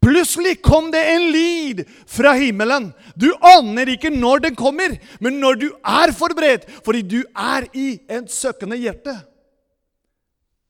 Plutselig 0.01 0.55
kom 0.65 0.87
det 0.89 1.01
en 1.11 1.27
lyd 1.29 1.83
fra 2.09 2.31
himmelen. 2.33 2.87
Du 3.13 3.27
aner 3.45 3.91
ikke 3.93 4.09
når 4.09 4.47
den 4.47 4.55
kommer, 4.57 4.95
men 5.21 5.37
når 5.37 5.59
du 5.61 5.67
er 5.77 6.13
forberedt, 6.17 6.65
fordi 6.81 7.03
du 7.05 7.19
er 7.37 7.67
i 7.77 7.99
et 8.09 8.31
søkende 8.33 8.79
hjerte 8.81 9.13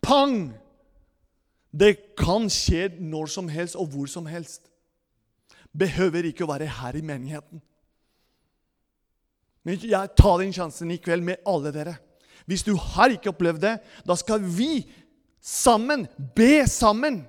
Pang! 0.04 0.52
Det 1.72 2.18
kan 2.20 2.50
skje 2.52 2.90
når 3.00 3.30
som 3.32 3.48
helst 3.48 3.78
og 3.80 3.94
hvor 3.94 4.10
som 4.12 4.26
helst. 4.28 4.66
Behøver 5.72 6.28
ikke 6.28 6.44
å 6.44 6.50
være 6.50 6.68
her 6.68 6.98
i 7.00 7.04
menigheten. 7.06 7.62
Men 9.68 9.78
jeg 9.82 10.16
tar 10.18 10.40
den 10.42 10.54
sjansen 10.56 10.92
i 10.94 11.00
kveld 11.02 11.26
med 11.26 11.44
alle 11.48 11.74
dere. 11.74 11.96
Hvis 12.50 12.66
du 12.66 12.74
har 12.76 13.14
ikke 13.14 13.32
opplevd 13.32 13.62
det, 13.62 13.76
da 14.08 14.18
skal 14.18 14.42
vi 14.42 14.84
sammen 15.42 16.08
be 16.36 16.66
sammen 16.70 17.22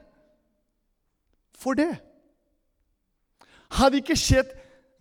for 1.56 1.76
det. 1.78 1.92
Har 3.72 3.92
det 3.92 4.02
ikke 4.02 4.18
skjedd 4.18 4.52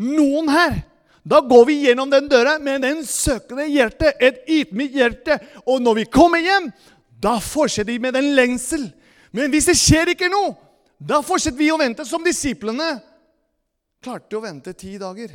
noen 0.02 0.50
her, 0.52 0.82
da 1.22 1.42
går 1.46 1.68
vi 1.70 1.78
gjennom 1.86 2.10
den 2.10 2.30
døra 2.32 2.56
med 2.60 2.86
en 2.88 3.04
søkende 3.06 3.68
hjerte, 3.70 4.10
et 4.18 4.42
ydmykt 4.50 4.98
hjerte. 4.98 5.38
Og 5.68 5.82
når 5.84 6.02
vi 6.02 6.10
kommer 6.10 6.42
hjem, 6.42 6.72
da 7.22 7.36
fortsetter 7.44 7.92
vi 7.94 8.02
med 8.02 8.16
den 8.18 8.32
lengsel. 8.38 8.88
Men 9.32 9.52
hvis 9.54 9.70
det 9.70 9.78
skjer 9.78 10.16
ikke 10.16 10.32
noe, 10.32 10.56
da 10.98 11.22
fortsetter 11.26 11.60
vi 11.62 11.70
å 11.74 11.80
vente 11.82 12.06
som 12.08 12.26
disiplene 12.26 12.96
klarte 14.02 14.38
å 14.38 14.44
vente 14.44 14.74
ti 14.74 14.96
dager. 15.02 15.30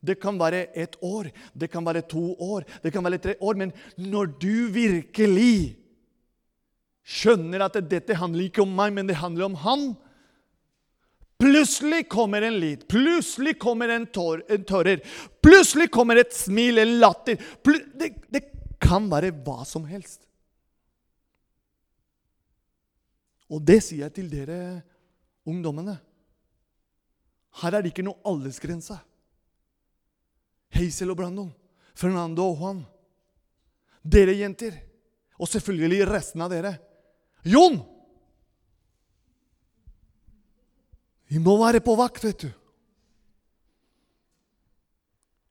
Det 0.00 0.18
kan 0.22 0.38
være 0.38 0.66
et 0.78 0.94
år, 1.02 1.30
det 1.58 1.70
kan 1.72 1.86
være 1.86 2.04
to 2.06 2.32
år, 2.38 2.66
det 2.82 2.92
kan 2.94 3.04
være 3.04 3.18
tre 3.18 3.34
år. 3.40 3.58
Men 3.58 3.72
når 3.98 4.30
du 4.38 4.68
virkelig 4.74 5.78
skjønner 7.08 7.64
at 7.66 7.80
dette 7.90 8.18
handler 8.18 8.46
ikke 8.46 8.62
om 8.62 8.76
meg, 8.78 8.92
men 8.94 9.08
det 9.08 9.18
handler 9.18 9.50
om 9.50 9.58
han 9.64 9.90
Plutselig 11.38 12.08
kommer 12.10 12.42
en 12.42 12.56
lyd, 12.58 12.80
plutselig 12.90 13.52
kommer 13.62 13.92
en, 13.94 14.08
tår, 14.10 14.40
en 14.50 14.64
tårer, 14.66 15.04
plutselig 15.38 15.86
kommer 15.94 16.18
et 16.18 16.34
smil, 16.34 16.80
en 16.82 16.96
latter 16.98 17.38
det, 17.94 18.08
det 18.26 18.40
kan 18.82 19.06
være 19.06 19.30
hva 19.46 19.62
som 19.62 19.84
helst. 19.86 20.24
Og 23.46 23.62
det 23.62 23.78
sier 23.86 24.08
jeg 24.08 24.16
til 24.16 24.32
dere 24.32 24.58
ungdommene. 25.46 25.94
Her 27.62 27.76
er 27.78 27.86
det 27.86 27.94
ikke 27.94 28.08
noe 28.08 28.18
aldersgrense. 28.26 28.98
Hazel 30.74 31.12
og 31.12 31.18
Brandon, 31.20 31.50
Fernando 31.96 32.46
og 32.50 32.60
Juan. 32.60 32.82
Dere 34.02 34.36
jenter. 34.38 34.76
Og 35.38 35.48
selvfølgelig 35.50 36.06
resten 36.08 36.42
av 36.42 36.50
dere. 36.52 36.74
Jon! 37.46 37.78
Vi 41.28 41.38
må 41.42 41.58
være 41.60 41.82
på 41.84 41.94
vakt, 41.98 42.24
vet 42.24 42.46
du. 42.46 42.50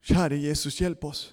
Kjære 0.07 0.39
Jesus, 0.47 0.79
hjelp 0.79 1.03
oss. 1.05 1.23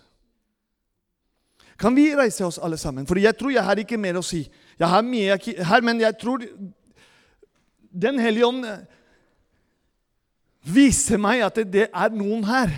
Kan 1.79 1.95
vi 1.97 2.13
reise 2.15 2.45
oss 2.47 2.61
alle 2.63 2.79
sammen? 2.79 3.07
For 3.07 3.19
jeg 3.19 3.35
tror 3.39 3.55
jeg 3.55 3.65
har 3.67 3.81
ikke 3.81 3.99
mer 3.99 4.19
å 4.19 4.27
si. 4.27 4.45
Jeg 4.79 4.91
har 4.91 5.07
mye 5.07 5.39
her, 5.39 5.85
men 5.87 6.03
jeg 6.03 6.19
tror 6.21 6.45
Den 7.95 8.19
hellige 8.19 8.47
ånd 8.47 8.65
viser 10.67 11.21
meg 11.21 11.45
at 11.47 11.61
det 11.71 11.85
er 11.87 12.11
noen 12.11 12.43
her 12.49 12.73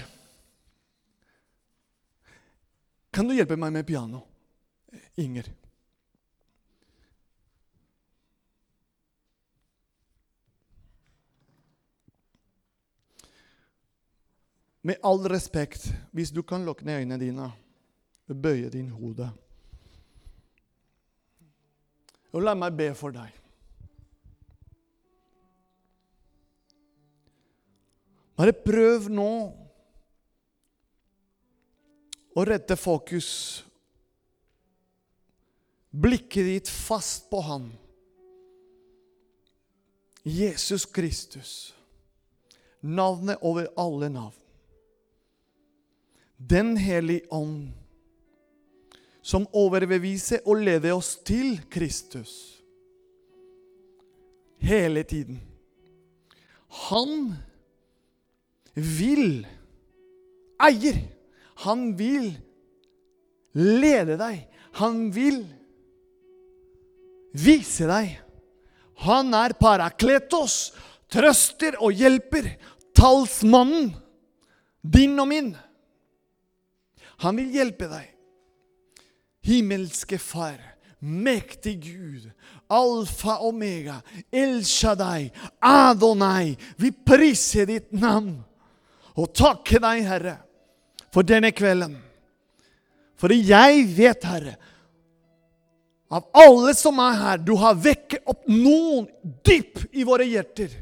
Kan 3.17 3.31
du 3.31 3.33
hjelpe 3.33 3.57
meg 3.57 3.73
med 3.73 3.87
piano, 3.89 4.19
Inger? 5.17 5.47
Med 14.85 15.01
all 15.01 15.25
respekt, 15.33 15.89
hvis 16.13 16.29
du 16.29 16.43
kan 16.45 16.69
lukke 16.69 16.85
ned 16.85 17.01
øynene 17.01 17.19
dine 17.25 17.49
og 18.29 18.37
bøye 18.37 18.69
din 18.69 18.93
hode 18.93 19.33
Og 22.37 22.43
la 22.45 22.53
meg 22.53 22.77
be 22.77 22.93
for 22.93 23.17
deg. 23.17 23.33
Bare 28.37 28.53
prøv 28.53 29.09
nå 29.09 29.31
og 32.37 32.49
rette 32.51 32.77
fokus, 32.77 33.29
blikket 35.97 36.51
ditt 36.51 36.71
fast 36.71 37.31
på 37.33 37.41
Han. 37.47 37.71
Jesus 40.27 40.85
Kristus, 40.91 41.75
navnet 42.83 43.41
over 43.41 43.71
alle 43.79 44.11
navn. 44.13 44.43
Den 46.37 46.77
hellige 46.77 47.25
ånd, 47.33 47.71
som 49.23 49.47
overbeviser 49.57 50.45
og 50.45 50.61
leder 50.67 50.93
oss 50.95 51.17
til 51.25 51.57
Kristus 51.73 52.57
hele 54.61 55.03
tiden. 55.03 55.41
Han 56.91 57.33
vil, 58.75 59.47
eier 60.63 61.01
han 61.65 61.91
vil 61.97 62.35
lede 63.57 64.19
deg. 64.21 64.43
Han 64.81 65.07
vil 65.15 65.41
vise 67.37 67.89
deg. 67.89 68.19
Han 69.05 69.33
er 69.37 69.57
parakletos, 69.61 70.73
trøster 71.13 71.79
og 71.81 71.97
hjelper. 71.97 72.55
Talsmannen, 72.97 73.91
din 74.81 75.17
og 75.21 75.29
min. 75.29 75.51
Han 77.25 77.37
vil 77.41 77.53
hjelpe 77.57 77.89
deg. 77.91 78.13
Himmelske 79.47 80.19
Far, 80.19 80.59
mektig 81.01 81.77
Gud, 81.85 82.25
alfa 82.73 83.37
omega, 83.47 84.01
El 84.33 84.65
Shaddai, 84.67 85.29
Adonai. 85.63 86.57
Vi 86.81 86.91
priser 86.91 87.69
ditt 87.69 87.93
navn 87.95 88.41
og 89.17 89.31
takker 89.37 89.85
deg, 89.85 90.03
Herre, 90.09 90.35
for 91.17 91.25
denne 91.25 91.49
kvelden. 91.57 91.95
For 93.17 93.33
jeg 93.33 93.87
vet, 93.97 94.25
Herre, 94.29 94.59
av 96.13 96.27
alle 96.37 96.75
som 96.77 97.01
er 97.01 97.15
her, 97.17 97.39
du 97.41 97.55
har 97.57 97.79
vekket 97.81 98.29
opp 98.29 98.45
noen 98.53 99.07
dypt 99.47 99.87
i 99.97 100.05
våre 100.05 100.27
hjerter. 100.29 100.75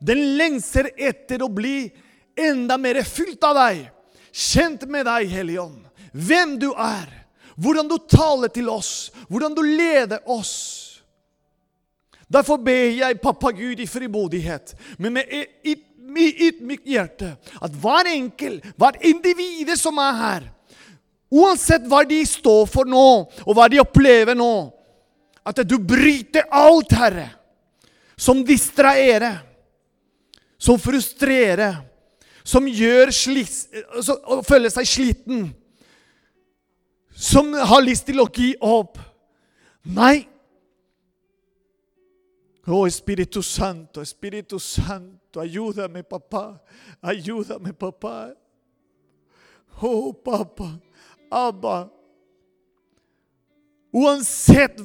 Den 0.00 0.22
lengser 0.40 0.88
etter 0.96 1.44
å 1.44 1.50
bli 1.52 1.84
enda 2.32 2.78
mer 2.80 3.02
fylt 3.04 3.44
av 3.44 3.60
deg, 3.60 3.84
kjent 4.32 4.88
med 4.88 5.04
deg, 5.06 5.28
Hellige 5.28 5.66
Ånd. 5.68 5.84
Hvem 6.16 6.56
du 6.58 6.70
er, 6.72 7.12
hvordan 7.60 7.92
du 7.92 7.98
taler 8.08 8.48
til 8.56 8.72
oss, 8.72 9.12
hvordan 9.28 9.52
du 9.52 9.60
leder 9.68 10.24
oss. 10.32 10.56
Derfor 12.32 12.56
ber 12.64 12.88
jeg, 12.96 13.20
pappa 13.20 13.52
Gud, 13.52 13.84
i 13.84 13.86
frimodighet, 13.86 14.72
men 14.96 15.20
med 15.20 15.28
et 15.28 15.84
ydmykt 16.20 16.88
hjerte, 16.88 17.34
at 17.62 17.76
hver 17.80 18.08
enkelt, 18.12 18.66
hver 18.76 18.98
individ 19.06 19.72
som 19.78 19.98
er 20.02 20.18
her, 20.18 20.48
uansett 21.32 21.86
hva 21.88 22.02
de 22.04 22.20
står 22.28 22.66
for 22.68 22.88
nå, 22.88 23.06
og 23.46 23.56
hva 23.56 23.68
de 23.72 23.80
opplever 23.80 24.36
nå, 24.36 24.72
at 25.42 25.62
du 25.66 25.78
bryter 25.78 26.46
alt, 26.52 26.92
Herre, 26.94 27.30
som 28.16 28.44
distraherer, 28.46 29.40
som 30.58 30.78
frustrerer, 30.78 31.80
som 32.44 32.66
gjør 32.66 33.10
slis, 33.14 33.64
å 34.02 34.42
føle 34.46 34.70
seg 34.70 34.86
sliten, 34.86 35.48
som 37.14 37.52
har 37.54 37.82
lyst 37.84 38.06
til 38.08 38.22
å 38.22 38.28
gi 38.30 38.52
opp. 38.58 38.98
Nei. 39.82 40.31
Å, 42.62 42.84
Espíritu 42.86 43.42
Santo, 43.42 44.00
Espíritu 44.00 44.60
Santo, 44.62 45.40
ayúdame, 45.42 46.04
papá. 46.06 46.60
Ayúdame, 47.02 47.72
papá. 47.74 48.30
Å, 49.82 50.12
pappa. 50.12 50.68
Abba. 51.30 51.90
Uansett 53.92 54.78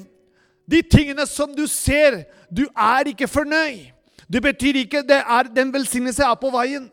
de 0.67 0.81
tingene 0.81 1.27
som 1.29 1.53
du 1.55 1.67
ser, 1.67 2.25
du 2.49 2.65
er 2.73 3.13
ikke 3.13 3.29
fornøyd. 3.29 3.93
Det 4.27 4.41
betyr 4.43 4.81
ikke 4.81 5.05
det 5.07 5.21
er 5.21 5.47
den 5.53 5.69
velsignelse 5.71 6.25
er 6.25 6.35
på 6.35 6.49
veien. 6.51 6.89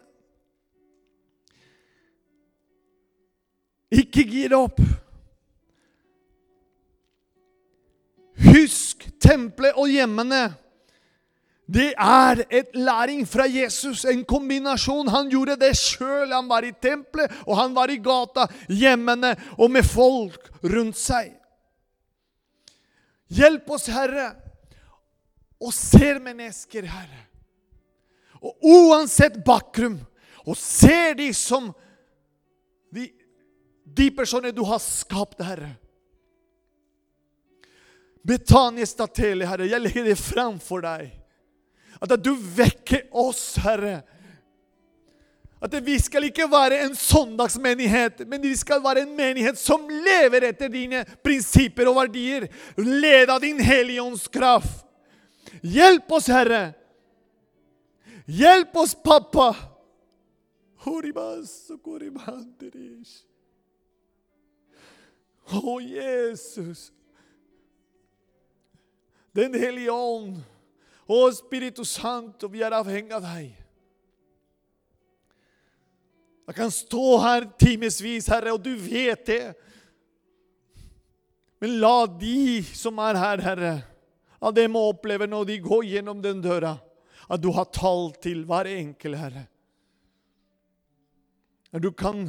Ikke 3.90 4.22
gi 4.22 4.44
det 4.50 4.58
opp. 4.58 4.78
Husk 8.44 9.08
tempelet 9.22 9.74
og 9.80 9.90
hjemmene. 9.90 10.44
Det 11.66 11.94
er 11.96 12.42
et 12.50 12.74
læring 12.77 13.24
fra 13.29 13.46
Jesus, 13.48 14.05
en 14.05 14.24
kombinasjon. 14.24 15.09
Han 15.09 15.31
gjorde 15.33 15.57
det 15.57 15.72
sjøl. 15.81 16.33
Han 16.33 16.48
var 16.48 16.66
i 16.66 16.74
tempelet, 16.83 17.33
og 17.46 17.57
han 17.57 17.74
var 17.77 17.88
i 17.88 17.96
gata, 18.05 18.46
hjemmene 18.68 19.33
og 19.57 19.72
med 19.72 19.87
folk 19.88 20.50
rundt 20.61 20.98
seg. 21.00 21.33
Hjelp 23.33 23.70
oss, 23.72 23.88
Herre, 23.88 24.35
og 25.57 25.72
ser 25.72 26.20
mennesker, 26.20 26.85
Herre. 26.85 27.22
Og 28.44 28.68
uansett 28.68 29.40
bakgrunn, 29.46 29.96
og 30.44 30.59
ser 30.61 31.16
de 31.16 31.31
som 31.33 31.70
de, 32.92 33.09
de 33.88 34.11
personer 34.12 34.53
du 34.53 34.61
har 34.68 34.83
skapt, 34.85 35.40
Herre. 35.40 35.72
Betanje 38.24 38.85
Statele, 38.88 39.48
Herre, 39.48 39.72
jeg 39.72 39.81
legger 39.81 40.12
det 40.12 40.20
framfor 40.20 40.85
deg. 40.85 41.23
At 42.00 42.16
du 42.22 42.35
vekker 42.35 43.07
oss, 43.11 43.54
Herre. 43.62 44.02
At 45.64 45.74
vi 45.87 45.96
skal 46.02 46.26
ikke 46.28 46.44
være 46.50 46.83
en 46.85 46.96
søndagsmenighet, 46.98 48.26
men 48.28 48.42
vi 48.42 48.52
skal 48.57 48.83
være 48.85 49.07
en 49.07 49.14
menighet 49.16 49.59
som 49.59 49.87
lever 49.88 50.50
etter 50.50 50.68
dine 50.68 51.04
prinsipper 51.24 51.88
og 51.88 52.02
verdier. 52.02 52.48
Led 52.76 53.33
av 53.33 53.40
din 53.40 53.62
helligåndskraft. 53.64 54.83
Hjelp 55.64 56.12
oss, 56.12 56.28
Herre. 56.28 56.74
Hjelp 58.28 58.76
oss, 58.76 58.92
pappa. 58.94 59.54
Å, 65.48 65.78
Jesus. 65.80 66.90
Den 69.37 69.57
hellige 69.57 69.92
ånd. 69.92 70.42
Å, 71.04 71.18
Spiritu 71.36 71.84
Santo, 71.84 72.48
vi 72.48 72.62
er 72.64 72.76
avhengig 72.76 73.12
av 73.12 73.24
deg. 73.26 73.52
Jeg 76.44 76.56
kan 76.56 76.72
stå 76.72 77.04
her 77.24 77.46
timevis, 77.60 78.28
Herre, 78.28 78.52
og 78.52 78.60
du 78.64 78.72
vet 78.76 79.24
det. 79.28 79.42
Men 81.60 81.78
la 81.80 82.04
de 82.08 82.60
som 82.76 82.98
er 83.00 83.20
her, 83.20 83.44
Herre, 83.44 83.74
at 84.44 84.56
de 84.56 84.66
må 84.68 84.82
oppleve 84.90 85.28
når 85.28 85.48
de 85.48 85.60
går 85.64 85.86
gjennom 85.88 86.20
den 86.24 86.42
døra, 86.44 86.74
at 87.24 87.40
du 87.40 87.48
har 87.56 87.70
tall 87.72 88.10
til 88.20 88.42
hver 88.48 88.68
enkelt, 88.68 89.16
Herre. 89.16 89.46
At 91.72 91.84
du 91.84 91.90
kan 91.96 92.28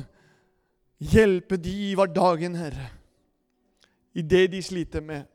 hjelpe 1.04 1.60
de 1.60 1.74
i 1.90 1.94
hverdagen, 1.96 2.56
Herre, 2.60 2.88
i 4.16 4.24
det 4.24 4.48
de 4.56 4.64
sliter 4.64 5.04
med. 5.04 5.28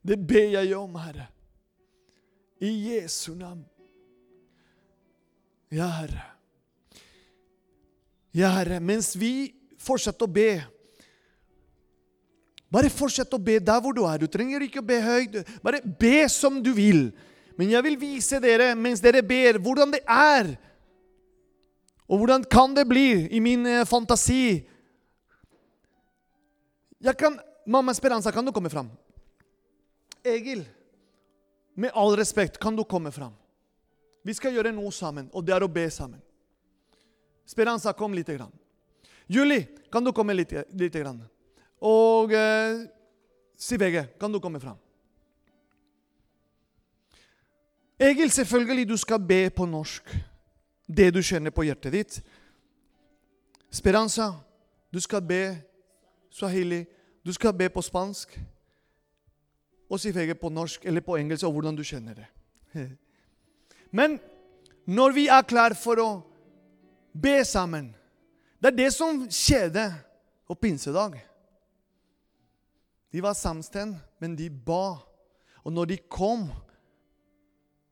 Det 0.00 0.16
ber 0.16 0.56
jeg 0.56 0.72
om, 0.76 0.96
Herre. 0.96 1.28
I 2.62 2.70
Jesu 2.70 3.34
navn. 3.34 3.64
Ja, 5.72 5.88
Herre. 5.98 6.22
Ja, 8.30 8.52
Herre. 8.54 8.78
Mens 8.80 9.16
vi 9.18 9.50
fortsetter 9.82 10.28
å 10.28 10.30
be 10.30 10.50
Bare 12.72 12.88
fortsett 12.88 13.34
å 13.36 13.40
be 13.42 13.58
der 13.60 13.80
hvor 13.84 13.92
du 13.92 14.00
er. 14.08 14.22
Du 14.22 14.30
trenger 14.32 14.62
ikke 14.64 14.80
å 14.80 14.86
be 14.88 14.96
høyt. 15.04 15.34
Bare 15.60 15.82
be 15.84 16.22
som 16.32 16.56
du 16.64 16.70
vil. 16.72 17.10
Men 17.60 17.68
jeg 17.68 17.84
vil 17.84 17.98
vise 18.00 18.38
dere 18.40 18.70
mens 18.72 19.02
dere 19.04 19.20
ber, 19.20 19.58
hvordan 19.60 19.92
det 19.92 20.00
er. 20.08 20.54
Og 22.08 22.22
hvordan 22.22 22.46
kan 22.48 22.72
det 22.72 22.86
bli 22.88 23.26
i 23.28 23.42
min 23.44 23.68
eh, 23.68 23.84
fantasi. 23.88 24.62
Jeg 27.02 27.18
kan, 27.20 27.36
Mamma 27.68 27.92
Speranza, 27.92 28.32
kan 28.32 28.46
du 28.46 28.54
komme 28.56 28.72
fram? 28.72 28.88
Egil, 30.24 30.64
med 31.74 31.90
all 31.94 32.16
respekt, 32.16 32.58
kan 32.58 32.76
du 32.76 32.84
komme 32.84 33.12
fram? 33.12 33.32
Vi 34.22 34.34
skal 34.34 34.54
gjøre 34.54 34.72
noe 34.74 34.92
sammen, 34.94 35.30
og 35.32 35.44
det 35.46 35.54
er 35.56 35.64
å 35.64 35.70
be 35.70 35.88
sammen. 35.90 36.20
Speranza, 37.46 37.92
kom 37.92 38.14
litt. 38.14 38.30
Grann. 38.30 38.52
Julie, 39.26 39.66
kan 39.90 40.04
du 40.04 40.12
komme 40.12 40.34
litt? 40.34 40.52
lite 40.72 41.02
grann? 41.02 41.22
Og 41.82 42.32
eh, 42.32 42.84
Sivege, 43.58 44.06
kan 44.20 44.32
du 44.32 44.38
komme 44.40 44.60
fram? 44.60 44.78
Egil, 47.98 48.30
selvfølgelig 48.30 48.88
du 48.88 48.96
skal 48.96 49.20
be 49.22 49.50
på 49.50 49.66
norsk. 49.66 50.14
Det 50.86 51.10
du 51.14 51.22
kjenner 51.22 51.54
på 51.54 51.64
hjertet 51.66 51.92
ditt. 51.94 52.16
Speranza, 53.70 54.32
du 54.92 55.00
skal 55.00 55.22
be 55.22 55.42
swahili. 56.30 56.84
Du 57.24 57.32
skal 57.32 57.54
be 57.54 57.68
på 57.70 57.82
spansk 57.82 58.34
og 59.92 60.00
si 60.00 60.12
feger 60.14 60.38
på 60.40 60.48
norsk 60.48 60.86
eller 60.88 61.04
på 61.04 61.18
engelsk, 61.20 61.44
og 61.44 61.58
hvordan 61.58 61.76
du 61.76 61.84
kjenner 61.84 62.16
det. 62.16 62.28
Men 63.98 64.16
når 64.88 65.12
vi 65.12 65.26
er 65.28 65.44
klare 65.44 65.76
for 65.78 66.00
å 66.00 66.10
be 67.12 67.42
sammen 67.44 67.92
Det 68.56 68.70
er 68.70 68.76
det 68.78 68.92
som 68.94 69.18
skjedde 69.26 69.82
på 70.48 70.54
pinsedag. 70.54 71.16
De 73.12 73.20
var 73.20 73.34
samstemt, 73.34 73.98
men 74.22 74.36
de 74.38 74.46
ba. 74.48 75.02
Og 75.66 75.74
når 75.74 75.90
de 75.90 75.96
kom, 76.06 76.46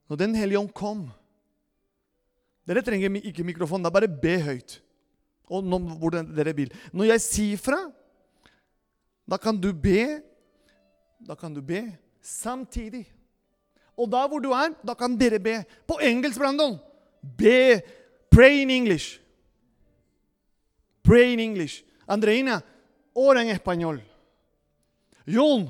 når 0.08 0.20
Den 0.22 0.36
hellige 0.38 0.60
ånd 0.60 0.70
kom 0.72 1.08
Dere 2.70 2.84
trenger 2.86 3.10
ikke 3.18 3.44
mikrofon, 3.44 3.82
da 3.82 3.90
bare 3.90 4.06
be 4.06 4.36
høyt. 4.38 4.78
Og 5.50 5.64
når, 5.66 5.96
hvordan 5.98 6.28
dere 6.36 6.54
vil. 6.54 6.70
Når 6.94 7.08
jeg 7.10 7.22
sier 7.24 7.58
fra, 7.58 7.80
da 9.26 9.38
kan 9.42 9.58
du 9.58 9.72
be 9.74 10.22
da 11.26 11.34
kan 11.36 11.54
du 11.54 11.62
be 11.62 11.98
samtidig. 12.20 13.06
Og 13.96 14.08
da 14.10 14.26
hvor 14.26 14.40
du 14.40 14.50
er, 14.56 14.72
da 14.86 14.94
kan 14.94 15.16
dere 15.18 15.38
be 15.38 15.64
på 15.86 15.98
engelsk, 16.02 16.38
Brandon. 16.38 16.78
Be. 17.38 17.82
Pray 18.30 18.62
in 18.62 18.70
English. 18.70 19.20
Pray 21.02 21.32
in 21.32 21.40
English. 21.40 21.84
Andreina, 22.08 22.60
ora 23.14 23.42
en 23.42 23.50
español. 23.50 24.00
Jon, 25.26 25.68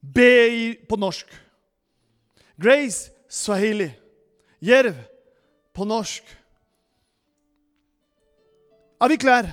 be 0.00 0.76
på 0.88 0.96
norsk. 0.96 1.26
Grace, 2.60 3.10
swahili. 3.28 3.90
Jerv, 4.60 4.94
på 5.72 5.84
norsk. 5.84 6.22
Er 9.00 9.08
vi 9.08 9.16
klare? 9.16 9.52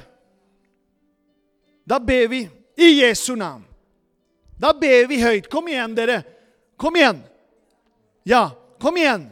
Da 1.87 1.99
ber 1.99 2.27
vi 2.27 2.49
i 2.77 3.01
Jesu 3.01 3.35
navn. 3.35 3.63
Da 4.57 4.73
ber 4.73 5.07
vi 5.07 5.21
høyt. 5.21 5.49
Kom 5.49 5.67
igjen, 5.69 5.95
dere. 5.95 6.21
Kom 6.77 6.95
igjen. 6.95 7.21
Ja, 8.27 8.51
kom 8.81 8.97
igjen. 8.97 9.29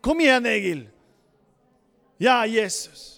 Kom 0.00 0.20
igjen, 0.20 0.46
Egil. 0.46 0.86
Ja, 2.18 2.46
Jesus. 2.46 3.15